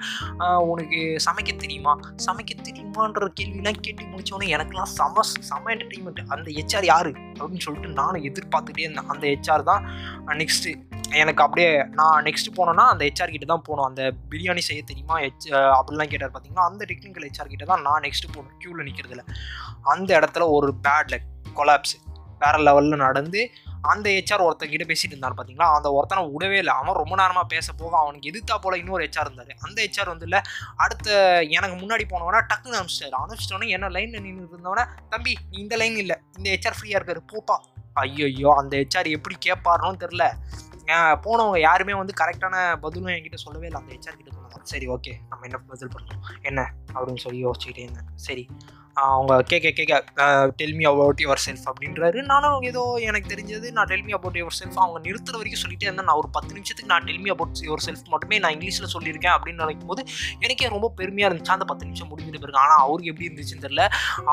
உனக்கு 0.71 0.99
சமைக்க 1.25 1.51
தெரியுமா? 1.63 1.93
சமைக்க 2.25 2.53
தெரியுமான்ற 2.67 3.29
கேள்விலாம் 3.39 3.79
கேட்டு 3.85 4.11
முடிச்சோன்னே 4.11 4.49
எனக்குலாம் 4.57 4.91
செம 4.97 5.23
செம 5.49 5.71
என்டர்டெயின்மெண்ட் 5.75 6.21
அந்த 6.35 6.47
ஹெச்ஆர் 6.57 6.87
யாரு? 6.91 7.13
அப்படின்னு 7.39 7.65
சொல்லிட்டு 7.67 7.97
நானும் 8.01 8.27
எதிர்பார்த்துட்டே 8.29 8.85
இருந்தேன். 8.85 9.09
அந்த 9.15 9.25
ஹெச்ஆர் 9.33 9.65
தான் 9.71 9.83
நெக்ஸ்ட்டு 10.43 10.75
எனக்கு 11.23 11.43
அப்படியே 11.45 11.71
நான் 11.99 12.23
நெக்ஸ்ட் 12.29 12.53
போனேன்னா 12.59 12.87
அந்த 12.93 13.03
ஹெச்ஆர் 13.07 13.35
கிட்ட 13.35 13.47
தான் 13.53 13.65
போகணும் 13.67 13.87
அந்த 13.89 14.03
பிரியாணி 14.31 14.61
செய்ய 14.69 14.81
தெரியுமா? 14.91 15.17
ஹெச் 15.25 15.49
அப்படிலாம் 15.79 16.13
கேட்டார் 16.13 16.33
பார்த்தீங்கன்னா 16.35 16.69
அந்த 16.69 16.83
டெக்னிக்கல் 16.93 17.27
ஹெச்ஆர் 17.29 17.53
கிட்ட 17.55 17.65
தான் 17.73 17.85
நான் 17.89 18.05
நெக்ஸ்ட் 18.07 18.31
போகணும் 18.35 18.55
க்யூவில் 18.61 18.87
நிற்கிறதுல 18.89 19.25
அந்த 19.95 20.09
இடத்துல 20.21 20.45
ஒரு 20.57 20.71
பேட் 20.87 21.11
லக் 21.15 21.29
கொலாப்ஸ் 21.59 21.95
வேற 22.41 22.55
லெவலில் 22.67 23.03
நடந்து 23.05 23.41
அந்த 23.91 24.07
ஹெச்ஆர் 24.15 24.43
ஒருத்தங்கிட்ட 24.45 24.85
பேசிட்டு 24.89 25.13
இருந்தான் 25.13 25.35
பார்த்தீங்களா 25.37 25.67
அந்த 25.77 25.87
ஒருத்தனை 25.97 26.21
விடவே 26.33 26.57
இல்லை. 26.61 26.73
அவன் 26.81 26.97
ரொம்ப 27.01 27.13
நேரமாக 27.21 27.45
பேச 27.53 27.67
போக 27.79 27.93
அவனுக்கு 28.01 28.29
எதிர்த்தா 28.31 28.55
போல 28.65 28.77
இன்னொரு 28.81 29.05
ஹெச்ஆர் 29.05 29.27
இருந்தார். 29.29 29.53
அந்த 29.67 29.77
ஹெச்ஆர் 29.85 30.11
வந்து 30.11 30.27
இல்லை 30.27 30.39
அடுத்த 30.83 31.17
எனக்கு 31.57 31.75
முன்னாடி 31.81 32.05
போனவனா 32.13 32.41
டக்குன்னு 32.51 32.79
அனுப்பிச்சிட்டாரு. 32.79 33.17
அனுப்பிச்சிட்டோன்னே 33.23 33.69
என்ன 33.77 33.89
லைனில் 33.95 34.23
நின்று 34.25 34.49
இருந்தவன 34.51 34.85
தம்பி 35.13 35.33
இந்த 35.61 35.75
லைன் 35.81 35.97
இல்லை. 36.03 36.17
இந்த 36.37 36.47
ஹெச்ஆர் 36.55 36.77
ஃப்ரீயாக 36.79 36.99
இருக்காரு. 36.99 37.23
போப்பா. 37.33 37.57
ஐயோ 38.03 38.51
அந்த 38.61 38.73
ஹெச்ஆர் 38.81 39.15
எப்படி 39.17 39.37
கேட்பாருன்னு 39.47 40.03
தெரில 40.05 40.25
போனவங்க 41.25 41.59
யாருமே 41.59 41.93
வந்து 41.99 42.13
கரெக்டான 42.21 42.55
பதிலும் 42.85 43.13
என்கிட்ட 43.15 43.37
சொல்லவே 43.43 43.67
இல்லை. 43.69 43.81
அந்த 43.81 43.91
ஹெச்ஆர் 43.95 44.17
கிட்ட 44.19 44.31
சொன்னாங்க 44.35 44.71
சரி 44.71 44.87
ஓகே 44.95 45.13
நம்ம 45.29 45.45
என்ன 45.47 45.57
பதில் 45.69 45.91
பண்ணணும்? 45.93 46.23
என்ன? 46.49 46.61
அப்படின்னு 46.93 47.23
சொல்லி 47.25 47.39
யோசிச்சுக்கிட்டே 47.45 47.83
இருந்தேன் 47.85 48.09
சரி. 48.27 48.43
அவங்க 49.01 49.35
கேட்க 49.51 49.69
கேட்க 49.77 50.25
டெல்மி 50.59 50.83
அபவுட் 50.89 51.21
யுவர் 51.23 51.41
செல்ஃப் 51.45 51.63
அப்படின்றாரு. 51.69 52.19
நானும் 52.31 52.65
ஏதோ 52.69 52.81
எனக்கு 53.07 53.27
தெரிஞ்சது 53.31 53.67
நான் 53.77 53.89
டெல்மி 53.91 54.13
அபவுட் 54.17 54.37
யுவர் 54.41 54.57
செல்ஃப் 54.59 54.77
அவங்க 54.81 54.99
நிறுத்துற 55.07 55.35
வரைக்கும் 55.39 55.61
சொல்லிட்டே 55.63 55.87
இருந்தேன். 55.87 56.07
நான் 56.09 56.19
ஒரு 56.21 56.29
பத்து 56.35 56.51
நிமிஷத்துக்கு 56.57 56.91
நான் 56.91 57.07
டெல்மி 57.07 57.29
அபவுட் 57.35 57.63
யுவர் 57.67 57.83
செல்ஃப் 57.85 58.11
மட்டுமே 58.13 58.39
நான் 58.43 58.53
இங்கிலீஷில் 58.55 58.91
சொல்லியிருக்கேன் 58.95 59.33
அப்படின்னு 59.37 59.63
நினைக்கும் 59.63 59.89
போது 59.91 60.03
எனக்கே 60.45 60.69
ரொம்ப 60.75 60.89
பெருமையாக 60.99 61.29
இருந்துச்சு. 61.31 61.53
அந்த 61.55 61.67
பத்து 61.71 61.87
நிமிஷம் 61.87 62.09
முடிஞ்சிட்டு 62.11 62.41
பிறகு. 62.43 62.59
ஆனால் 62.63 62.81
அவருக்கு 62.85 63.11
எப்படி 63.13 63.27
இருந்துச்சுன்னு 63.29 63.65
தெரியல. 63.65 63.85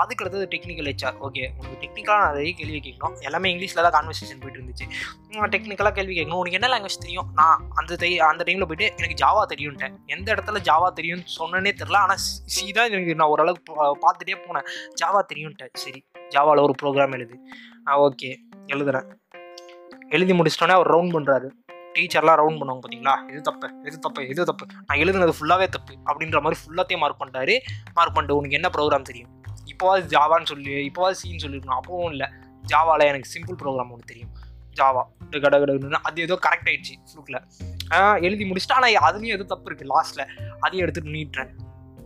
அதுக்கு 0.03 0.25
அடுத்தது 0.25 0.47
டெக்னிக்கல் 0.55 0.91
ஹெச்ஆர் 0.91 1.19
ஓகே 1.29 1.45
உங்களுக்கு 1.57 1.83
டெக்னிக்கலாக 1.85 2.29
நிறைய 2.29 2.53
கேள்வி 2.61 2.81
கேட்கணும். 2.89 3.17
எல்லாமே 3.29 3.53
இங்கிலீஷில் 3.55 3.83
தான் 3.87 3.97
கான்வர்சேஷன் 3.99 4.43
போயிட்டு 4.45 4.61
இருந்துச்சு. 4.63 4.87
டெக்னிக்கலாக 5.57 5.95
கேள்வி 6.01 6.15
கேட்கணும். 6.19 6.41
உனக்கு 6.43 6.59
என்ன 6.61 6.71
லாங்குவேஜ் 6.75 7.03
தெரியும்? 7.07 7.29
நான் 7.41 7.65
அந்த 7.81 7.93
டை 8.05 8.13
அந்த 8.31 8.43
டைமில் 8.51 8.69
போயிட்டு 8.71 8.89
எனக்கு 9.01 9.19
ஜாவா 9.25 9.43
தெரியும்ட்டேன். 9.55 9.97
எந்த 10.17 10.29
இடத்துல 10.37 10.65
ஜாவா 10.71 10.91
தெரியும்னு 11.01 11.35
சொன்னனே 11.39 11.73
தெரில 11.83 11.99
ஆனால் 12.05 12.23
சி 12.55 12.65
தான் 12.79 12.91
எனக்கு 12.95 13.19
நான் 13.21 13.33
ஓரளவுக்கு 13.35 13.73
பார்த்துட்டே 14.05 14.37
போனேன் 14.51 14.69
ஜாவா 15.01 15.23
தெரியும்ட்டேன் 15.33 15.73
சரி 15.85 16.01
ஜாவாவில் 16.35 16.65
ஒரு 16.67 16.75
ப்ரோக்ராம் 16.83 17.17
எழுது. 17.19 17.37
ஆ 17.89 17.99
ஓகே 18.07 18.31
எழுதுறேன். 18.75 19.09
எழுதி 20.17 20.33
முடிச்சிட்டோன்னே 20.39 20.77
அவர் 20.79 20.91
ரவுண்ட் 20.95 21.15
பண்ணுறாரு 21.17 21.49
டீச்சர்லாம் 21.95 22.39
ரவுண்ட் 22.41 22.59
பண்ணுவாங்க 22.61 22.83
பார்த்தீங்களா 22.83 23.15
இது 23.31 23.41
தப்பு 23.49 23.69
இது 23.89 23.97
தப்பு 24.05 24.23
இது 24.33 24.43
தப்பு. 24.51 24.65
நான் 24.89 25.01
எழுதுனது 25.03 25.33
ஃபுல்லாகவே 25.39 25.67
தப்பு 25.77 25.95
அப்படின்ற 26.11 26.41
மாதிரி 26.45 26.59
ஃபுல்லாத்தையும் 26.61 27.03
மார்க் 27.05 27.21
பண்ணிட்டாரு. 27.23 27.55
மார்க் 27.97 28.15
பண்ணிட்டு 28.17 28.37
உனக்கு 28.41 28.59
என்ன 28.59 28.69
ப்ரோக்ராம் 28.77 29.09
தெரியும்? 29.11 29.31
இப்போவாது 29.73 30.03
ஜாவான்னு 30.15 30.49
சொல்லி 30.53 30.73
இப்போவாது 30.91 31.17
சீன்னு 31.21 31.43
சொல்லியிருக்கணும் 31.45 31.81
அப்பவும் 31.81 32.13
இல்லை. 32.15 32.29
ஜாவாவில் 32.73 33.09
எனக்கு 33.11 33.33
சிம்பிள் 33.35 33.59
ப்ரோக்ராம் 33.63 33.93
ஒன்று 33.95 34.11
தெரியும். 34.13 34.33
ஜாவா 34.79 35.03
கட 35.45 35.57
கடன்னு 35.63 36.01
அது 36.09 36.23
ஏதோ 36.27 36.37
கரெக்ட் 36.47 36.69
ஆயிடுச்சு 36.71 36.95
ஃப்ளூக்கில் 37.11 37.41
எழுதி 38.27 38.45
முடிச்சுட்டு 38.51 38.77
ஆனால் 38.79 38.99
அதுலேயும் 39.07 39.37
எதுவும் 39.37 39.53
தப்பு 39.53 39.69
இருக்குது 39.71 39.91
லாஸ்ட்டில் 39.95 40.25
அதையும் 40.65 40.85
எடுத்துட்டு 40.85 41.15
நீட்டுறேன். 41.17 41.51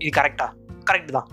இது 0.03 0.13
கரெக்டா 0.21 0.47
கரெக்ட் 0.91 1.13
தான். 1.19 1.29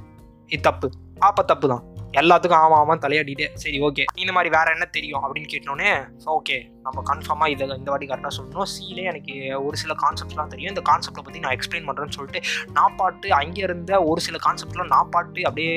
இது 0.53 0.61
தப்பு. 0.69 0.87
அப்போ 1.21 1.43
தப்பு 1.43 1.67
தான் 1.67 1.83
எல்லாத்துக்கும் 2.11 2.57
ஆமாம் 2.57 2.79
ஆமாம் 2.79 3.01
தலையாடிட்டே 3.03 3.47
சரி 3.53 3.77
ஓகே 3.81 4.03
இந்த 4.15 4.31
மாதிரி 4.31 4.49
வேறு 4.55 4.71
என்ன 4.71 4.85
தெரியும் 4.85 5.23
அப்படின்னு 5.23 5.49
கேட்டோன்னே 5.51 5.91
ஓகே 6.25 6.57
நம்ம 6.81 7.03
கன்ஃபார்மாக 7.09 7.49
இதை 7.49 7.67
இந்த 7.77 7.89
வாட்டி 7.91 8.05
கரெக்டாக 8.05 8.33
சொல்லணும். 8.37 8.65
சீலே 8.65 9.03
எனக்கு 9.03 9.33
ஒரு 9.65 9.77
சில 9.77 9.93
கான்செப்ட்லாம் 9.93 10.47
தெரியும். 10.47 10.69
இந்த 10.69 10.81
கான்செப்டை 10.81 11.23
பற்றி 11.23 11.39
நான் 11.39 11.51
எக்ஸ்பிளைன் 11.51 11.87
பண்ணுறேன்னு 11.87 12.15
சொல்லிட்டு 12.17 12.41
நான் 12.71 12.95
பாட்டு 12.95 13.29
அங்கே 13.33 13.61
இருந்த 13.61 14.01
ஒரு 14.03 14.21
சில 14.21 14.37
கான்செப்ட்லாம் 14.37 14.87
நான் 14.87 15.09
பாட்டு 15.09 15.45
அப்படியே 15.45 15.75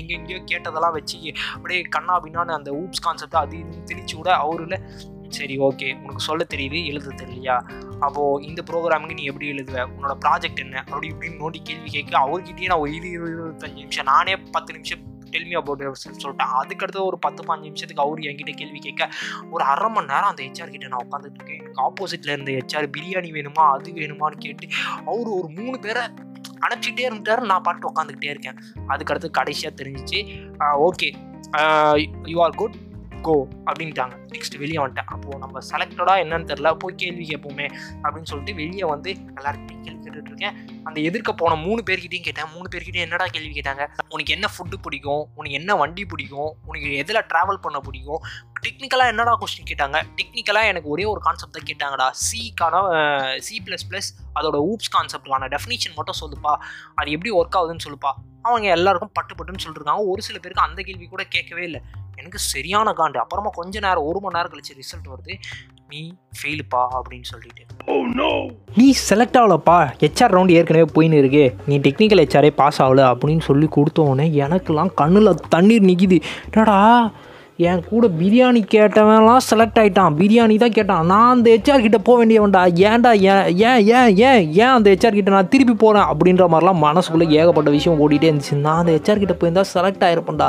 எங்கெங்கேயோ 0.00 0.40
கேட்டதெல்லாம் 0.46 0.92
வச்சு 0.92 1.20
அப்படியே 1.54 1.82
கண்ணா 1.88 2.16
பின்னான்னு 2.24 2.52
அந்த 2.52 2.72
ஊப்ஸ் 2.72 3.00
கான்செப்ட் 3.00 3.34
அது 3.34 3.56
இதுன்னு 3.56 3.86
திணிச்சு 3.86 4.16
விட 4.16 4.36
அவரில் 4.36 4.76
சரி 5.36 5.54
ஓகே 5.66 5.88
உனக்கு 6.02 6.22
சொல்ல 6.28 6.46
தெரியுது 6.54 6.78
எழுத 6.90 7.14
தெரியலையா? 7.20 7.56
அப்போது 8.06 8.46
இந்த 8.48 8.60
ப்ரோக்ராமுக்கு 8.70 9.18
நீ 9.18 9.24
எப்படி 9.30 9.46
எழுதுவ? 9.52 9.84
உன்னோட 9.96 10.14
ப்ராஜெக்ட் 10.24 10.62
என்ன? 10.64 10.82
அப்படி 10.86 11.08
இப்படின்னு 11.12 11.40
நோண்டி 11.42 11.60
கேள்வி 11.68 11.90
கேட்க 11.96 12.18
அவர்கிட்டயே 12.24 12.68
நான் 12.72 12.92
இது 12.98 13.08
இருபத்தஞ்சு 13.20 13.80
நிமிஷம் 13.82 14.10
நானே 14.12 14.34
பத்து 14.56 14.72
நிமிஷம் 14.76 15.04
டெல்மி 15.34 15.54
அபவுட் 15.58 15.82
சொல்லிட்டேன். 16.04 16.52
அதுக்கடுத்து 16.60 17.00
ஒரு 17.08 17.18
பத்து 17.26 17.40
பாஞ்சு 17.48 17.66
நிமிஷத்துக்கு 17.68 18.04
அவர் 18.04 18.22
என்கிட்ட 18.30 18.52
கேள்வி 18.60 18.80
கேட்க 18.86 19.08
ஒரு 19.54 19.64
அரை 19.72 19.88
மணி 19.96 20.10
நேரம் 20.12 20.30
அந்த 20.32 20.42
ஹெச்ஆர் 20.46 20.74
கிட்ட 20.74 20.88
நான் 20.94 21.04
உட்காந்துட்டு 21.06 21.38
இருக்கேன். 21.40 21.60
எனக்கு 21.62 21.84
ஆப்போசிட்டில் 21.86 22.32
இருந்த 22.34 22.52
ஹெச்ஆர் 22.58 22.88
பிரியாணி 22.96 23.30
வேணுமா 23.36 23.66
அது 23.76 23.92
வேணுமான்னு 24.00 24.44
கேட்டு 24.46 24.68
அவர் 25.10 25.30
ஒரு 25.38 25.48
மூணு 25.58 25.76
பேரை 25.86 26.02
அனுப்பிச்சிட்டே 26.64 27.04
இருந்துட்டாரு. 27.08 27.42
நான் 27.50 27.64
பாட்டு 27.66 27.92
உட்காந்துக்கிட்டே 27.92 28.30
இருக்கேன். 28.34 28.58
அதுக்கடுத்து 28.94 29.30
கடைசியாக 29.38 29.74
தெரிஞ்சிச்சு. 29.82 30.20
Okay 30.88 31.10
you 32.32 32.38
are 32.46 32.58
good 32.62 32.76
go 33.20 33.48
அப்படின்ட்டாங்க. 33.66 34.14
நெக்ஸ்ட் 34.26 34.58
வெளியே 34.58 34.76
வந்துட்டேன். 34.76 35.08
அப்போது 35.14 35.38
நம்ம 35.38 35.58
செலக்டடாக 35.58 36.24
என்னன்னு 36.24 36.48
தெரில 36.50 36.74
போய் 36.78 36.94
கேள்வி 36.94 37.24
கேட்போமே 37.28 37.66
அப்படின்னு 38.02 38.30
சொல்லிட்டு 38.32 38.54
வெளியே 38.62 38.84
வந்து 38.84 39.12
எல்லாருக்கிட்டையும் 39.12 39.80
கேள்வி 39.80 39.99
கேட்டுட்டு 40.10 40.32
இருக்கேன் 40.32 40.56
அந்த 40.84 41.00
எதிர்க்க 41.00 41.32
போன 41.32 41.54
மூணு 41.54 41.82
பேர்கிட்டையும் 41.86 42.26
கேட்டேன். 42.28 42.50
மூணு 42.52 42.68
பேர்கிட்டையும் 42.70 43.06
என்னடா 43.06 43.26
கேள்வி 43.26 43.60
கேட்டாங்க? 43.60 43.88
உனக்கு 44.08 44.32
என்ன 44.32 44.48
ஃபுட்டு 44.54 44.76
பிடிக்கும்? 44.82 45.28
உனக்கு 45.34 45.58
என்ன 45.58 45.74
வண்டி 45.74 46.04
பிடிக்கும்? 46.04 46.54
உனக்கு 46.66 46.96
எதில் 46.96 47.26
ட்ராவல் 47.34 47.60
பண்ண 47.60 47.80
பிடிக்கும்? 47.80 48.22
டெக்னிக்கலாக 48.66 49.06
என்னடா 49.06 49.38
கொஸ்டின் 49.38 49.68
கேட்டாங்க? 49.70 50.02
டெக்னிக்கலாக 50.16 50.64
எனக்கு 50.64 50.88
ஒரே 50.88 51.04
ஒரு 51.04 51.20
கான்செப்ட் 51.20 51.56
தான் 51.56 51.68
கேட்டாங்கடா. 51.70 52.06
சிக்கான 52.22 53.38
சி 53.38 53.62
ப்ளஸ் 53.64 53.86
ப்ளஸ் 53.90 54.10
அதோட 54.40 54.58
ஊப்ஸ் 54.70 54.92
கான்செப்டுக்கான 54.96 55.48
டெஃபினிஷன் 55.54 55.94
மட்டும் 55.94 56.20
சொல்லுப்பா. 56.20 56.54
அது 56.94 57.10
எப்படி 57.10 57.32
ஒர்க் 57.32 57.58
ஆகுதுன்னு 57.58 57.86
சொல்லுப்பா. 57.88 58.12
அவங்க 58.42 58.68
எல்லாருக்கும் 58.68 59.10
பட்டு 59.12 59.34
பட்டுன்னு 59.34 59.64
சொல்லிருக்காங்க. 59.66 60.02
ஒரு 60.06 60.22
சில 60.22 60.38
பேருக்கு 60.38 60.62
அந்த 60.62 60.82
கேள்வி 60.82 61.06
கூட 61.06 61.24
கேட்கவே 61.24 61.62
இல்லை. 61.62 61.80
எனக்கு 62.16 62.38
சரியான 62.38 62.92
காண்டு. 62.92 63.16
அப்புறமா 63.16 63.48
கொஞ்ச 63.52 63.80
நேரம் 63.80 64.04
ஒரு 64.04 64.20
மணி 64.20 64.34
நேரம் 64.34 64.52
கழிச்சு 64.52 64.78
ரிசல்ட் 64.80 65.10
வருது. 65.10 65.34
நீ 65.92 66.00
ஃபெயிலுப்பா 66.38 66.80
அப்படின்னு 66.96 67.28
சொல்லிட்டு. 67.32 67.62
நீ 68.78 68.86
செலக்ட் 69.08 69.38
ஆகலப்பா. 69.40 69.78
ஹெச்ஆர் 70.02 70.34
ரவுண்ட் 70.34 70.52
ஏற்கனவே 70.58 70.86
போயின்னு 70.94 71.20
இருக்கு. 71.22 71.44
நீ 71.68 71.78
டெக்னிக்கல் 71.86 72.22
ஹெச்ஆரே 72.24 72.50
பாஸ் 72.60 72.78
ஆகல 72.82 73.06
அப்படின்னு 73.12 73.44
சொல்லி 73.48 73.68
கொடுத்தோடனே 73.76 74.26
எனக்கெல்லாம் 74.44 74.92
கண்ணில் 75.00 75.40
தண்ணீர் 75.54 75.88
நிற்கிது 75.90 76.18
என்னடா? 76.50 76.78
என் 77.70 77.82
கூட 77.88 78.04
பிரியாணி 78.18 78.60
கேட்டவன்லாம் 78.74 79.42
செலக்ட் 79.48 79.80
ஆகிட்டான் 79.80 80.14
பிரியாணி 80.20 80.54
தான் 80.62 80.76
கேட்டான். 80.76 81.08
நான் 81.12 81.32
அந்த 81.34 81.48
ஹெச்ஆர் 81.54 81.84
கிட்ட 81.86 81.98
போக 81.98 82.16
வேண்டியவன்டா. 82.20 82.62
ஏன்டா 82.90 83.12
ஏன் 83.32 83.42
ஏன் 83.70 83.82
ஏன் 83.96 84.12
ஏன் 84.28 84.44
ஏன் 84.60 84.74
அந்த 84.76 84.86
ஹெச்ஆர் 84.92 85.18
கிட்ட 85.18 85.34
நான் 85.36 85.50
திருப்பி 85.54 85.74
போகிறேன் 85.74 86.08
அப்படின்ற 86.12 86.46
மாதிரிலாம் 86.52 86.84
மனசுக்குள்ளே 86.86 87.28
ஏகப்பட்ட 87.40 87.72
விஷயம் 87.78 88.00
ஓடிட்டே 88.04 88.30
இருந்துச்சு. 88.30 88.56
நான் 88.66 88.80
அந்த 88.82 88.94
ஹெச்ஆர் 88.96 89.24
கிட்ட 89.24 89.36
போயிருந்தா 89.40 89.66
செலக்ட் 89.74 90.06
ஆகிருப்பேன்டா 90.08 90.48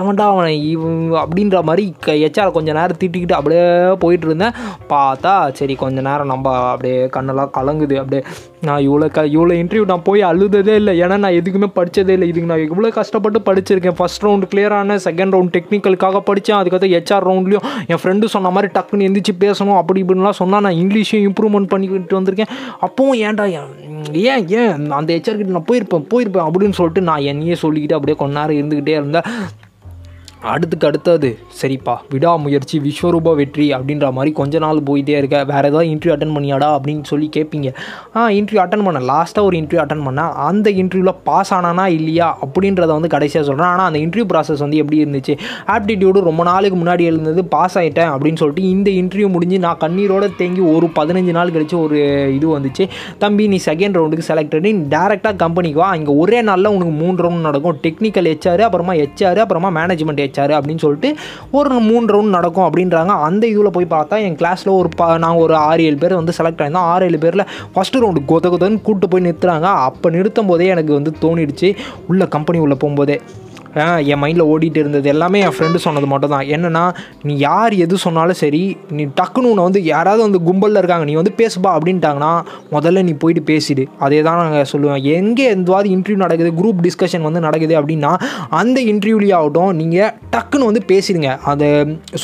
எவன்டா 0.00 0.24
அவனை 0.32 0.52
இவன் 0.72 0.98
அப்படின்ற 1.22 1.58
மாதிரி 1.68 1.84
க 2.06 2.14
ஹெச்ஆரை 2.22 2.50
கொஞ்சம் 2.56 2.78
நேரம் 2.78 3.00
திட்டிக்கிட்டு 3.00 3.36
அப்படியே 3.38 3.64
போயிட்டு 4.02 4.26
இருந்தேன் 4.28 4.56
பார்த்தா 4.92 5.32
சரி 5.58 5.74
கொஞ்ச 5.82 6.00
நேரம் 6.08 6.30
நம்ம 6.32 6.54
அப்படியே 6.72 6.98
கண்ணெல்லாம் 7.16 7.52
கலங்குது. 7.58 7.96
அப்படியே 8.02 8.22
நான் 8.66 8.82
இவ்வளோ 8.86 9.08
க 9.16 9.24
இவ்வளோ 9.34 9.54
இன்டர்வியூ 9.62 9.84
நான் 9.92 10.04
போய் 10.08 10.22
அழுததே 10.30 10.74
இல்லை. 10.80 10.94
ஏன்னா 11.04 11.16
நான் 11.24 11.36
எதுக்குமே 11.40 11.68
படித்ததே 11.78 12.14
இல்லை. 12.16 12.28
இதுக்கு 12.30 12.50
நான் 12.52 12.64
இவ்வளோ 12.68 12.90
கஷ்டப்பட்டு 12.98 13.40
படிச்சிருக்கேன். 13.48 13.96
ஃபஸ்ட் 14.00 14.24
ரவுண்டு 14.26 14.48
கிளியர் 14.52 14.76
ஆனேன் 14.78 15.02
செகண்ட் 15.06 15.34
ரவுண்ட் 15.36 15.54
டெக்னிக்கலுக்காக 15.56 16.22
படித்தேன் 16.30 16.58
அதுக்கப்புறம் 16.60 16.94
ஹெச்ஆர் 16.96 17.28
ரவுண்ட்லேயும் 17.30 17.66
என் 17.92 18.02
ஃப்ரெண்டு 18.02 18.32
சொன்ன 18.34 18.52
மாதிரி 18.56 18.70
டக்குன்னு 18.78 19.06
எந்திரிச்சு 19.08 19.34
பேசணும் 19.44 19.78
அப்படி 19.82 20.02
இப்படின்லாம் 20.04 20.40
சொன்னால் 20.42 20.64
நான் 20.68 20.80
இங்கிலீஷையும் 20.82 21.28
இம்ப்ரூவ்மெண்ட் 21.30 21.72
பண்ணிக்கிட்டு 21.74 22.18
வந்திருக்கேன். 22.20 22.52
அப்பவும் 22.88 23.20
ஏன்டா 23.28 23.46
ஏன் 23.60 23.70
ஏன் 24.32 24.44
ஏன் 24.58 24.90
அந்த 24.98 25.10
ஹெச்ஆர் 25.16 25.38
கிட்ட 25.38 25.56
நான் 25.56 25.70
போயிருப்பேன் 25.70 26.08
போயிருப்பேன் 26.12 26.46
அப்படின்னு 26.48 26.78
சொல்லிட்டு 26.80 27.08
நான் 27.08 27.26
என்னையே 27.32 27.56
சொல்லிக்கிட்டு 27.62 27.96
அப்படியே 27.98 28.18
கொஞ்ச 28.20 28.34
நேரம் 28.40 28.58
இருந்துக்கிட்டே 28.60 28.94
இருந்தேன். 29.00 29.26
அடுத்துக்கு 30.52 30.86
அடுத்தது 30.86 31.28
சரிப்பா 31.60 31.94
விடாமுயற்சி 32.12 32.76
விஸ்வரூப 32.80 33.34
வெற்றி 33.34 33.66
அப்படின்ற 33.74 34.12
மாதிரி 34.12 34.30
கொஞ்ச 34.32 34.58
நாள் 34.64 34.80
போயிட்டே 34.88 35.14
இருக்க. 35.20 35.38
வேறு 35.50 35.68
ஏதாவது 35.70 35.88
இன்டர்வியூ 35.92 36.14
அட்டன் 36.14 36.34
பண்ணியாடா 36.36 36.68
அப்படின்னு 36.76 37.04
சொல்லி 37.10 37.28
கேட்பீங்க 37.36 37.68
ஆ 38.16 38.28
இன்டர்வியூ 38.38 38.60
அட்டன் 38.64 38.84
பண்ணேன் 38.86 39.06
லாஸ்ட்டாக 39.10 39.48
ஒரு 39.48 39.56
இன்டர்வியூ 39.60 39.80
அட்டன் 39.84 40.04
பண்ணேன் 40.08 40.32
அந்த 40.48 40.70
இன்டர்வியூவில் 40.70 41.18
பாஸ் 41.28 41.52
ஆனானா 41.54 41.86
இல்லையா 41.96 42.28
அப்படின்றத 42.46 42.90
வந்து 42.98 43.10
கடைசியாக 43.14 43.46
சொல்கிறேன் 43.48 43.70
ஆனால் 43.72 43.88
அந்த 43.90 44.00
இன்டர்வியூ 44.04 44.26
ப்ராசஸ் 44.32 44.62
வந்து 44.64 44.80
எப்படி 44.82 45.00
இருந்துச்சு? 45.04 45.36
ஆப்டிடியூடு 45.76 46.22
ரொம்ப 46.28 46.44
நாளுக்கு 46.50 46.78
முன்னாடி 46.82 47.04
எழுந்தது 47.10 47.44
பாஸ் 47.44 47.78
ஆகிட்டேன் 47.78 48.10
அப்படின்னு 48.14 48.40
சொல்லிட்டு 48.42 48.64
இந்த 48.68 48.90
இன்டர்வியூ 49.00 49.28
முடிஞ்சு 49.28 49.58
நான் 49.58 49.80
கண்ணீரோடு 49.80 50.30
தேங்கி 50.36 50.60
ஒரு 50.60 50.86
பதினஞ்சு 50.98 51.34
நாள் 51.38 51.54
கழிச்சு 51.56 51.76
ஒரு 51.82 51.98
இது 52.36 52.58
வந்துச்சு. 52.58 52.86
தம்பி 53.24 53.46
நீ 53.48 53.60
செகண்ட் 53.66 53.98
ரவுண்டுக்கு 54.00 54.28
செலக்டட் 54.30 54.66
நீ 54.68 54.72
டேரெக்டாக 54.96 55.36
கம்பெனிக்கு 55.36 55.82
வா. 55.84 55.94
இங்கே 55.94 56.14
ஒரே 56.24 56.42
நாளில் 56.42 56.72
உனக்கு 56.76 56.94
மூணு 57.02 57.16
ரவுண்ட் 57.26 57.46
நடக்கும். 57.48 57.78
டெக்னிக்கல் 57.86 58.30
ஹெச்ஆர் 58.32 58.64
அப்புறமா 58.68 58.94
ஹெச்ஆர் 59.02 59.42
அப்புறமா 59.44 59.70
மேனேஜ்மெண்ட் 59.80 60.24
ஹெச்ஆர் 60.28 60.54
அப்படின்னு 60.58 60.84
சொல்லிட்டு 60.86 61.10
ஒரு 61.50 61.80
மூணு 61.90 62.06
ரவுண்ட் 62.14 62.36
நடக்கும் 62.36 62.66
அப்படின்றாங்க. 62.68 63.12
அந்த 63.28 63.44
இதில் 63.46 63.74
போய் 63.78 63.90
பார்த்தா 63.90 64.16
என் 64.28 64.36
கிளாஸில் 64.36 64.76
ஒரு 64.78 64.88
ப 64.96 65.10
நாங்கள் 65.24 65.42
ஒரு 65.42 65.54
ஆறு 65.54 65.84
ஏழு 65.84 65.98
பேர் 66.04 66.18
வந்து 66.20 66.32
செலக்ட் 66.38 66.62
ஆயிருந்தோம். 66.64 66.88
ஆறு 66.94 67.06
ஏழு 67.06 67.18
பேரில் 67.18 67.44
ஃபஸ்ட்டு 67.74 68.02
ரவுண்டு 68.04 68.22
கொத 68.32 68.46
கொதன்னு 68.54 68.80
கூப்பிட்டு 68.86 69.08
போய் 69.08 69.26
நிறுத்துறாங்க 69.28 69.68
அப்போ 69.88 70.10
நிறுத்தும் 70.10 70.46
போதே 70.46 70.66
எனக்கு 70.76 70.92
வந்து 70.92 71.12
தோணிடுச்சு. 71.20 71.68
உள்ள 72.06 72.26
கம்பெனி 72.26 72.58
உள்ளே 72.58 72.76
போகும்போதே. 72.84 73.18
என் 74.12 74.20
மைண்டில் 74.22 74.48
ஓடிட்டு 74.52 74.78
இருந்தது 74.82 75.08
எல்லாமே 75.12 75.38
என் 75.46 75.54
ஃப்ரெண்டு 75.56 75.78
சொன்னது 75.86 76.06
மட்டும் 76.12 76.32
தான். 76.34 76.46
என்னென்னா 76.54 76.84
நீ 77.28 77.34
யார் 77.46 77.74
எது 77.84 77.96
சொன்னாலும் 78.04 78.38
சரி 78.42 78.62
நீ 78.98 79.04
டக்குன்னு 79.20 79.50
உன்னை 79.52 79.64
வந்து 79.68 79.80
யாராவது 79.92 80.22
வந்து 80.26 80.40
கும்பலில் 80.48 80.80
இருக்காங்க 80.82 81.06
நீ 81.10 81.14
வந்து 81.20 81.32
பேசுப்பா 81.40 81.72
அப்படின்ட்டாங்கன்னா 81.76 82.32
முதல்ல 82.74 83.02
நீ 83.08 83.14
போயிட்டு 83.22 83.42
பேசிடு. 83.50 83.84
அதே 84.06 84.20
தான் 84.28 84.40
நாங்கள் 84.42 84.68
சொல்லுவேன். 84.72 85.02
எங்கே 85.18 85.46
எந்தவாது 85.56 85.88
இன்டர்வியூ 85.96 86.20
நடக்குது 86.24 86.52
குரூப் 86.60 86.80
டிஸ்கஷன் 86.86 87.26
வந்து 87.28 87.42
நடக்குது 87.46 87.76
அப்படின்னா 87.80 88.12
அந்த 88.60 88.78
இன்டர்வியூலேயே 88.92 89.34
ஆகட்டும் 89.40 89.72
நீங்கள் 89.80 90.12
டக்குன்னு 90.34 90.70
வந்து 90.70 90.82
பேசிடுங்க. 90.92 91.30
அது 91.52 91.68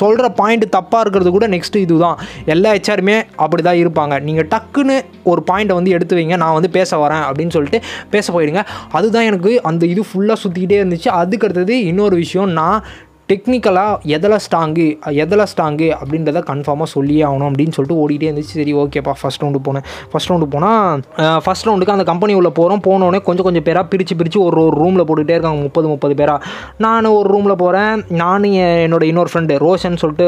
சொல்கிற 0.01 0.29
பாயிண்ட் 0.41 0.67
தப்பாக 0.77 1.03
இருக்கிறது 1.05 1.33
கூட 1.37 1.49
நெக்ஸ்ட் 1.55 1.79
இதுதான். 1.85 2.17
எல்லா 2.55 2.73
ஹெச்ஆருமே 2.77 3.17
அப்படி 3.45 3.63
தான் 3.69 3.81
இருப்பாங்க. 3.83 4.15
நீங்கள் 4.29 4.49
டக்குன்னு 4.55 4.99
ஒரு 5.33 5.43
பாயிண்ட்டை 5.51 5.77
வந்து 5.81 5.95
எடுத்து 5.97 6.17
வைங்க. 6.21 6.37
நான் 6.45 6.57
வந்து 6.59 6.71
பேச 6.79 6.97
வரேன் 7.05 7.25
அப்படின்னு 7.29 7.55
சொல்லிட்டு 7.57 7.81
பேச 8.17 8.27
போயிடுங்க. 8.35 8.63
அதுதான் 8.99 9.29
எனக்கு 9.31 9.53
அந்த 9.71 9.83
இது 9.93 10.05
ஃபுல்லாக 10.11 10.39
சுற்றிக்கிட்டே 10.45 10.79
இருந்துச்சு. 10.83 11.09
அது 11.23 11.34
அதுக்கடுத்தது 11.35 11.77
இன்னொரு 11.91 12.17
விஷயம் 12.27 12.53
நான் 12.61 12.87
டெக்னிக்கலாக 13.31 13.93
எதில் 14.15 14.35
ஸ்ட்ராங்கு 14.45 14.87
எதில் 15.23 15.43
ஸ்ட்ராங்கு 15.51 15.87
அப்படின்றத 15.99 16.41
கன்ஃபார்மாக 16.51 16.89
சொல்லியே 16.95 17.23
ஆகணும் 17.29 17.49
அப்படின்னு 17.51 17.75
சொல்லிட்டு 17.77 18.01
ஓடிட்டே 18.03 18.27
இருந்துச்சு. 18.29 18.57
சரி 18.59 18.75
ஓகேப்பா 18.81 19.13
ஃபஸ்ட் 19.21 19.43
ரவுண்டு 19.43 19.61
போனேன். 19.69 19.87
ஃபஸ்ட் 20.11 20.31
ரவுண்டு 20.31 20.49
போனால் 20.55 21.01
ஃபஸ்ட் 21.45 21.67
ரவுண்டுக்கு 21.69 21.95
அந்த 21.95 22.07
கம்பெனி 22.11 22.35
உள்ள 22.41 22.51
போகிறோம் 22.59 22.83
போனோடனே 22.89 23.21
கொஞ்சம் 23.29 23.47
கொஞ்சம் 23.49 23.67
பேராக 23.69 23.87
பிரித்து 23.93 24.19
பிரித்து 24.21 24.41
ஒரு 24.47 24.61
ஒரு 24.67 24.77
ரூமில் 24.83 25.07
போட்டுகிட்டே 25.09 25.37
இருக்காங்க. 25.37 25.63
முப்பது 25.69 25.89
முப்பது 25.93 26.17
பேராக 26.21 26.47
நான் 26.87 27.13
ஒரு 27.19 27.29
ரூமில் 27.35 27.61
போகிறேன் 27.65 28.05
நானும் 28.23 28.57
என் 28.65 28.81
என்னோட 28.87 29.07
இன்னொரு 29.13 29.33
ஃப்ரெண்டு 29.35 29.57
ரோஷன் 29.67 30.01
சொல்லிட்டு 30.03 30.27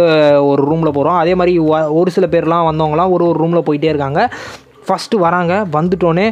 ஒரு 0.51 0.65
ரூமில் 0.71 0.97
போகிறோம் 0.99 1.21
அதே 1.23 1.35
மாதிரி 1.41 1.55
ஒரு 2.01 2.13
சில 2.17 2.29
பேர்லாம் 2.37 2.69
வந்தவங்களாம் 2.71 3.13
ஒரு 3.17 3.27
ஒரு 3.31 3.39
ரூமில் 3.45 3.67
போயிட்டே 3.69 3.93
இருக்காங்க. 3.95 4.23
ஃபஸ்ட்டு 4.87 5.23
வராங்க. 5.27 5.53
வந்துட்டோன்னே 5.77 6.27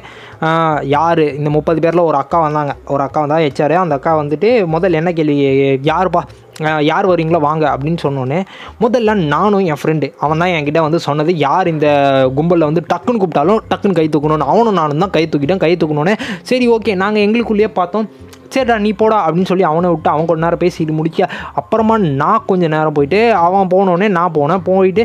யார்? 0.96 1.24
இந்த 1.38 1.50
முப்பது 1.56 1.78
பேரில் 1.84 2.08
ஒரு 2.10 2.16
அக்கா 2.22 2.38
வந்தாங்க. 2.46 2.72
ஒரு 2.94 3.02
அக்கா 3.06 3.20
வந்தால் 3.24 3.44
ஹெச்ஆர் 3.46 3.76
அந்த 3.84 3.98
அக்கா 3.98 4.14
வந்துட்டு 4.22 4.50
முதல்ல 4.74 5.00
என்ன 5.02 5.12
கேள்வி 5.18 5.36
யாருப்பா? 5.92 6.22
யார் 6.88 7.06
வரீங்களோ 7.10 7.38
வாங்க. 7.46 7.64
அப்படின்னு 7.74 8.00
சொன்னோன்னே 8.04 8.40
முதல்ல 8.82 9.14
நானும் 9.32 9.64
என் 9.70 9.80
ஃப்ரெண்டு 9.80 10.08
அவன் 10.24 10.42
தான் 10.42 10.52
என்கிட்ட 10.56 10.80
வந்து 10.86 10.98
சொன்னது 11.06 11.32
யார் 11.46 11.70
இந்த 11.72 11.88
கும்பலில் 12.36 12.68
வந்து 12.68 12.82
டக்குன்னு 12.92 13.20
கூப்பிட்டாலும் 13.22 13.62
டக்குன்னு 13.70 13.98
கை 14.00 14.06
தூக்கணும்னு. 14.14 14.50
அவனும் 14.52 14.78
நானும் 14.80 15.02
தான் 15.04 15.14
கை 15.16 15.24
தூக்கிட்டேன் 15.32 15.62
கை 15.64 15.72
தூக்கணுன்னே 15.80 16.14
சரி 16.50 16.68
ஓகே. 16.76 16.94
நாங்கள் 17.02 17.24
எங்களுக்குள்ளேயே 17.26 17.70
பார்த்தோம். 17.80 18.06
சரிடா 18.52 18.76
நீ 18.86 18.90
போடா 19.00 19.18
அப்படின்னு 19.24 19.50
சொல்லி 19.50 19.64
அவனை 19.70 19.88
விட்டு 19.92 20.08
அவன் 20.12 20.26
கொஞ்ச 20.30 20.42
நேரம் 20.44 20.62
பேசிட்டு 20.64 20.94
முடிக்க 20.98 21.28
அப்புறமா 21.60 21.94
நான் 22.22 22.44
கொஞ்சம் 22.50 22.72
நேரம் 22.74 22.96
போயிட்டு 22.96 23.20
அவன் 23.44 23.70
போனோடனே 23.74 24.08
நான் 24.18 24.34
போனேன். 24.38 24.62
போயிட்டு 24.68 25.02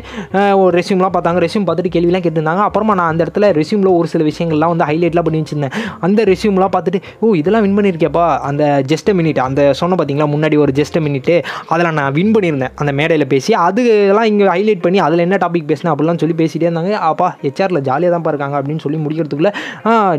ஒரு 0.61 0.71
ரெசியூம்லாம் 0.79 1.13
பார்த்தாங்க. 1.15 1.39
ரெஸ்யூம் 1.45 1.65
பார்த்துட்டு 1.67 1.93
கேள்விலாம் 1.95 2.23
கேட்டிருந்தாங்க. 2.25 2.63
அப்புறமா 2.69 2.93
நான் 2.99 3.11
அந்த 3.13 3.21
இடத்துல 3.25 3.47
ரெஸ்யூமில் 3.59 3.91
ஒரு 3.99 4.07
சில 4.13 4.23
விஷயங்கள்லாம் 4.29 4.73
வந்து 4.73 4.87
ஹைலைட்லாம் 4.89 5.27
பண்ணி 5.27 5.41
வச்சிருந்தேன். 5.43 5.75
அந்த 6.07 6.23
ரெசியூம்லாம் 6.31 6.73
பார்த்துட்டு 6.75 7.01
ஓ 7.23 7.33
இதெல்லாம் 7.41 7.63
வின் 7.65 7.77
பண்ணியிருக்கேப்பா 7.79 8.25
அந்த 8.49 8.63
ஜஸ்ட் 8.91 9.11
மினிட் 9.19 9.41
அந்த 9.47 9.61
சொன்ன 9.81 9.95
பார்த்தீங்களா 10.01 10.29
முன்னாடி 10.35 10.59
ஒரு 10.65 10.73
ஜஸ்ட் 10.79 10.99
மினிட்டு 11.07 11.37
அதில் 11.73 11.95
நான் 11.99 12.13
வின் 12.19 12.33
பண்ணியிருந்தேன். 12.37 12.73
அந்த 12.81 12.93
மேடையில் 12.99 13.29
பேசி 13.33 13.51
அதுலாம் 13.65 14.29
இங்கே 14.31 14.47
ஹைலைட் 14.53 14.83
பண்ணி 14.85 15.01
அதில் 15.07 15.25
என்ன 15.27 15.39
டாபிக் 15.45 15.69
பேசினேன் 15.71 15.93
அப்படிலாம் 15.93 16.21
சொல்லி 16.23 16.37
பேசிகிட்டே 16.41 16.69
இருந்தாங்க. 16.69 16.93
அப்பா 17.11 17.29
ஹெச்ஆரில் 17.43 17.83
ஜாலியாக 17.89 18.13
தான் 18.15 18.31
இருக்காங்க 18.33 18.57
அப்படின்னு 18.61 18.83
சொல்லி 18.85 18.99
முடிக்கிறதுக்குள்ள 19.05 19.51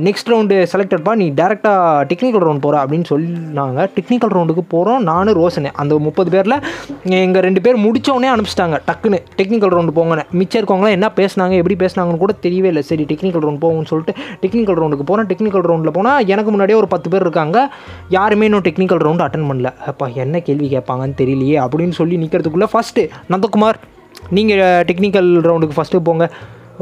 நெக்ஸ்ட் 0.08 0.30
ரவுண்டு 0.32 0.56
செலக்டட்பா 0.72 1.14
நீ 1.22 1.28
டேரெக்டாக 1.40 2.04
டெக்னிக்கல் 2.10 2.44
ரவுண்ட் 2.46 2.64
போகிற 2.66 2.78
அப்படின்னு 2.84 3.08
சொன்னாங்க. 3.10 3.88
டெக்னிக்கல் 3.96 4.32
ரவுண்டுக்கு 4.36 4.64
போகிறோம் 4.74 5.02
நானும் 5.10 5.38
ரோஷனு. 5.40 5.70
அந்த 5.82 5.98
முப்பது 6.06 6.30
பேரில் 6.34 6.56
எங்கள் 7.22 7.44
ரெண்டு 7.46 7.62
பேர் 7.66 7.78
முடித்தோடனே 7.84 8.30
அனுப்பிச்சிட்டாங்க. 8.34 8.78
டக்குன்னு 8.88 9.20
டெக்னிக்கல் 9.38 9.72
ரவுண்டு 9.76 9.94
போங்கன்னு. 9.98 10.26
மிச்சம் 10.40 10.60
இருக்கவங்களாம் 10.60 10.96
என்ன 10.98 11.10
பேசுனாங்க 11.20 11.56
எப்படி 11.62 11.76
பேசுனாங்கன்னு 11.84 12.22
கூட 12.24 12.34
தெரியவே 12.46 12.70
இல்லை. 12.72 12.84
சரி 12.90 13.06
டெக்னிக்கல் 13.12 13.44
ரவுண்ட் 13.46 13.62
போகும்னு 13.64 13.90
சொல்லிட்டு 13.92 14.14
டெக்னிக்கல் 14.44 14.80
ரவுண்டுக்கு 14.82 15.08
போகிறேன் 15.10 15.30
டெக்னிக்கல் 15.32 15.66
ரவுண்டில் 15.70 15.96
போனால் 15.98 16.28
எனக்கு 16.34 16.52
முன்னாடியே 16.54 16.78
ஒரு 16.82 16.90
பத்து 16.94 17.10
பேர் 17.14 17.26
இருக்காங்க. 17.26 17.58
யாருமே 18.18 18.46
இன்னும் 18.50 18.66
டெக்னிக்கல் 18.68 19.02
ரவுண்டு 19.06 19.26
அட்டன் 19.26 19.48
பண்ணல. 19.50 19.72
அப்பா 19.92 20.08
என்ன 20.26 20.40
கேள்வி 20.48 20.68
கேட்பாங்கன்னு 20.76 21.20
தெரியலையே 21.22 21.58
அப்படின்னு 21.64 21.96
சொல்லி 22.00 22.22
நிற்கிறதுக்குள்ளே 22.22 22.70
ஃபஸ்ட்டு 22.74 23.08
நந்தகுமார் 23.34 23.80
நீங்கள் 24.36 24.62
டெக்னிக்கல் 24.88 25.30
ரவுண்டுக்கு 25.48 25.76
ஃபஸ்ட்டு 25.76 26.06
போங்க. 26.08 26.24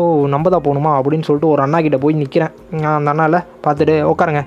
ஓ 0.01 0.05
நம்ம 0.33 0.51
தான் 0.55 0.65
போகணுமா 0.65 0.91
அப்படின்னு 0.99 1.27
சொல்லிட்டு 1.27 1.51
ஒரு 1.53 1.61
அண்ணா 1.65 1.79
கிட்ட 1.85 1.99
போய் 2.03 2.19
நிற்கிறேன் 2.21 2.53
அந்த 2.97 3.13
அண்ணாவில் 3.13 3.39
பார்த்துட்டு 3.65 3.95
உட்காருங்க. 4.11 4.43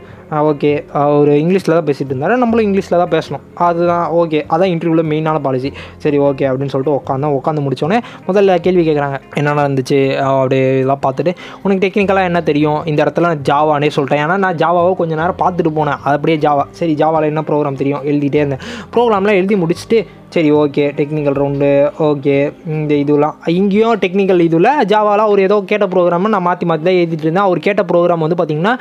ஓகே. 0.50 0.72
அவர் 1.02 1.30
இங்கிலீஷில் 1.42 1.74
தான் 1.78 1.88
பேசிகிட்டு 1.88 2.14
இருந்தாரு. 2.14 2.36
நம்மளும் 2.42 2.66
இங்கிலீஷில் 2.68 2.98
தான் 3.02 3.12
பேசணும். 3.16 3.44
அதுதான் 3.68 4.06
ஓகே. 4.20 4.40
அதான் 4.54 4.72
இன்டர்வியூவில் 4.74 5.10
மெயினான 5.12 5.42
பாலிசி 5.46 5.70
சரி 6.04 6.18
ஓகே 6.28 6.46
அப்படின்னு 6.50 6.74
சொல்லிட்டு 6.74 6.96
உட்காந்தோம் 7.00 7.36
உட்காந்து 7.40 7.64
முடிச்சோடனே 7.66 8.00
முதல்ல 8.28 8.56
கேள்வி 8.68 8.86
கேட்குறாங்க 8.90 9.20
என்னென்ன 9.40 9.66
இருந்துச்சு 9.68 10.00
அப்படியே 10.28 10.70
இதெல்லாம் 10.78 11.04
பார்த்துட்டு 11.08 11.34
உனக்கு 11.64 11.84
டெக்னிக்கலாக 11.86 12.30
என்ன 12.32 12.42
தெரியும்? 12.52 12.80
இந்த 12.92 13.00
இடத்துல 13.06 13.32
நான் 13.32 13.46
ஜாவானே 13.52 13.92
சொல்லிட்டேன். 13.98 14.24
ஏன்னா 14.28 14.38
நான் 14.46 14.60
ஜாவாவை 14.64 14.94
கொஞ்சம் 15.02 15.22
நேரம் 15.24 15.42
பார்த்துட்டு 15.44 15.74
போனேன். 15.80 16.00
அது 16.06 16.16
அப்படியே 16.20 16.40
ஜாவா 16.48 16.66
சரி 16.80 16.96
ஜாவாவில் 17.04 17.32
என்ன 17.34 17.44
ப்ரோக்ராம் 17.52 17.82
தெரியும்? 17.84 18.04
எழுதிட்டே 18.12 18.42
இருந்தேன். 18.44 18.66
ப்ரோக்ராம்லாம் 18.96 19.40
எழுதி 19.42 19.58
முடிச்சுட்டு 19.66 20.00
சரி 20.34 20.50
ஓகே. 20.64 20.84
Technical 20.98 21.38
round 21.40 21.70
okay. 22.10 22.36
இந்த 22.76 22.92
இதுலாம். 23.04 23.36
இங்கேயும் 23.60 23.98
டெக்னிக்கல் 24.04 24.46
இதில் 24.46 24.70
ஜாவாலாம் 24.92 25.32
ஒரு 25.34 25.42
ஏதோ 25.48 25.58
கேட்ட 25.72 25.86
ப்ரோக்ராம் 25.94 26.34
நான் 26.36 26.48
மாற்றி 26.48 26.66
மாற்றி 26.70 26.86
தான் 26.88 27.00
எழுதிட்டு 27.00 27.26
இருந்தேன். 27.28 27.48
அவர் 27.48 27.66
கேட்ட 27.68 27.82
ப்ரோக்ராம் 27.92 28.24
வந்து 28.26 28.38
பார்த்திங்கன்னா 28.42 28.76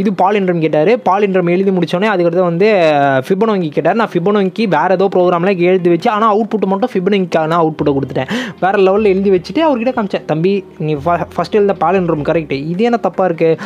இது 0.00 0.04
இது 0.06 0.14
பாலின்ட்ரம் 0.56 0.64
கேட்டார். 0.64 0.90
பாலின்றம் 1.08 1.50
எழுதி 1.50 1.70
முடிச்சோடனே 1.70 2.08
அதுக்கடுத்து 2.12 2.40
வந்து 2.40 2.68
ஃபிபனோங்கி 3.26 3.70
கேட்டார். 3.70 3.94
நான் 3.94 4.10
ஃபிபனோங்கி 4.12 4.64
வேறு 4.68 4.90
ஏதோ 4.90 5.08
ப்ரோக்ராம்லாம் 5.14 5.58
எழுதி 5.60 5.88
வச்சு 5.88 6.10
ஆனால் 6.10 6.32
அவுட்புட் 6.34 6.66
மட்டும் 6.66 6.90
ஃபிபனோங்கிக்கான 6.92 7.58
அவுட்புட்டை 7.60 7.94
கொடுத்துட்டேன். 7.96 8.30
வேறு 8.60 8.78
லெவலில் 8.78 9.12
எழுதி 9.14 9.30
வச்சுட்டு 9.30 9.58
அவர்கிட்ட 9.58 9.94
காமிச்சேன். 9.96 10.24
தம்பி 10.24 10.52
நீ 10.78 10.94
ஃபஸ்ட் 11.36 11.52
எழுத 11.52 11.76
பாலின்றம் 11.80 12.26
கரெக்டு 12.28 12.66
இது 12.66 12.84
என்ன 12.84 12.98
தப்பாக 13.02 13.28
இருக்குது 13.28 13.58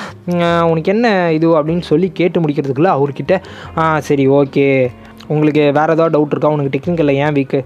உனக்கு 0.70 0.92
என்ன 0.92 1.06
இது? 1.32 1.48
அப்படின்னு 1.58 1.80
சொல்லி 1.82 2.10
கேட்டு 2.12 2.40
முடிக்கிறதுக்குள்ள 2.40 2.90
அவர்கிட்ட 2.96 3.34
"ஆ, 3.78 3.98
சரி 4.00 4.28
ஓகே 4.30 4.66
உங்களுக்கு 5.28 5.72
வேறு 5.72 5.92
ஏதாவது 5.92 6.14
டவுட் 6.14 6.30
இருக்கா? 6.30 6.48
உனக்கு 6.48 6.74
டெக்னிக்கலில் 6.76 7.20
ஏன் 7.24 7.32
weak 7.32 7.58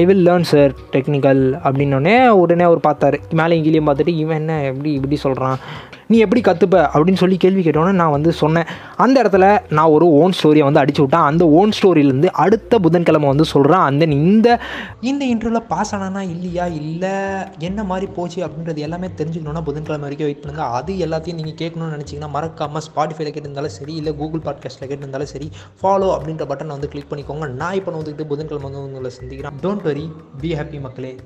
I 0.00 0.04
will 0.04 0.24
learn 0.26 0.48
sir 0.52 0.72
technical 0.92 1.42
அப்படின்னோடனே 1.66 2.16
உடனே 2.28 2.64
அவர் 2.64 2.86
பார்த்தாரு. 2.88 3.18
மேலே 3.40 3.56
இங்கேயும் 3.56 3.88
பார்த்துட்டு 3.88 4.14
இவன் 4.22 4.40
என்ன 4.42 4.62
எப்படி 4.70 4.92
இப்படி 4.92 5.16
சொல்கிறான் 5.26 5.58
நீ 6.08 6.16
எப்படி 6.24 6.40
கற்றுப்ப 6.40 6.76
அப்படின்னு 6.94 7.20
சொல்லி 7.20 7.36
கேள்வி 7.36 7.62
கேட்டோன்னே 7.62 7.92
நான் 8.00 8.12
வந்து 8.16 8.32
சொன்னேன். 8.40 8.68
அந்த 9.04 9.16
இடத்துல 9.22 9.46
நான் 9.76 9.92
ஒரு 9.94 10.06
ஓன் 10.18 10.34
ஸ்டோரியை 10.38 10.64
வந்து 10.66 10.80
அடிச்சு 10.82 11.00
விட்டேன். 11.04 11.24
அந்த 11.30 11.44
ஓன் 11.58 11.72
ஸ்டோரியிலேருந்து 11.78 12.30
அடுத்த 12.44 12.78
புதன்கிழமை 12.78 13.28
வந்து 13.28 13.44
சொல்கிறேன் 13.44 13.82
அந்த 13.88 14.04
இந்த 14.04 14.48
இந்த 15.00 15.22
இன்டர்வியூவில் 15.32 15.66
பாஸ் 15.72 15.94
ஆனானா 15.94 16.22
இல்லையா? 16.34 16.66
இல்லை 16.66 17.10
என்ன 17.58 17.84
மாதிரி 17.84 18.06
போச்சு 18.18 18.38
அப்படின்றது 18.46 18.84
எல்லாமே 18.86 19.10
தெரிஞ்சுக்கணுன்னா 19.20 19.62
புதன்கிழமை 19.70 20.04
வரைக்கும் 20.06 20.28
வெயிட் 20.28 20.42
பண்ணுங்கள் 20.44 20.70
அது 20.78 20.92
எல்லாத்தையும் 21.06 21.40
நீங்கள் 21.40 21.58
கேட்கணும்னு 21.62 21.96
நினச்சிங்கன்னா 21.96 22.30
மறக்காமல் 22.36 22.84
ஸ்பாட்டிஃபைல 22.88 23.32
கேட்டிருந்தாலும் 23.32 23.76
சரி 23.78 23.94
இல்லை 23.94 24.14
கூகுள் 24.20 24.44
பாட்காஸ்ட்டில் 24.46 24.90
கேட்டிருந்தாலும் 24.92 25.32
சரி 25.34 25.50
ஃபாலோ 25.82 26.10
அப்படின்ற 26.16 26.46
பட்டனை 26.52 26.74
வந்து 26.76 26.92
கிளிக் 26.94 27.10
பண்ணிக்கோங்க. 27.10 27.48
நான் 27.62 27.74
இப்போ 27.74 27.98
வந்துக்கிட்டு 27.98 28.30
புதன்கிழமை 28.32 28.66
வந்து 28.70 28.84
உங்களை 28.84 29.12
சந்திக்கிறேன். 29.18 29.55
Don't 29.62 29.82
worry 29.82 30.06
be 30.40 30.52
happy 30.52 30.78
मकले 30.78 31.16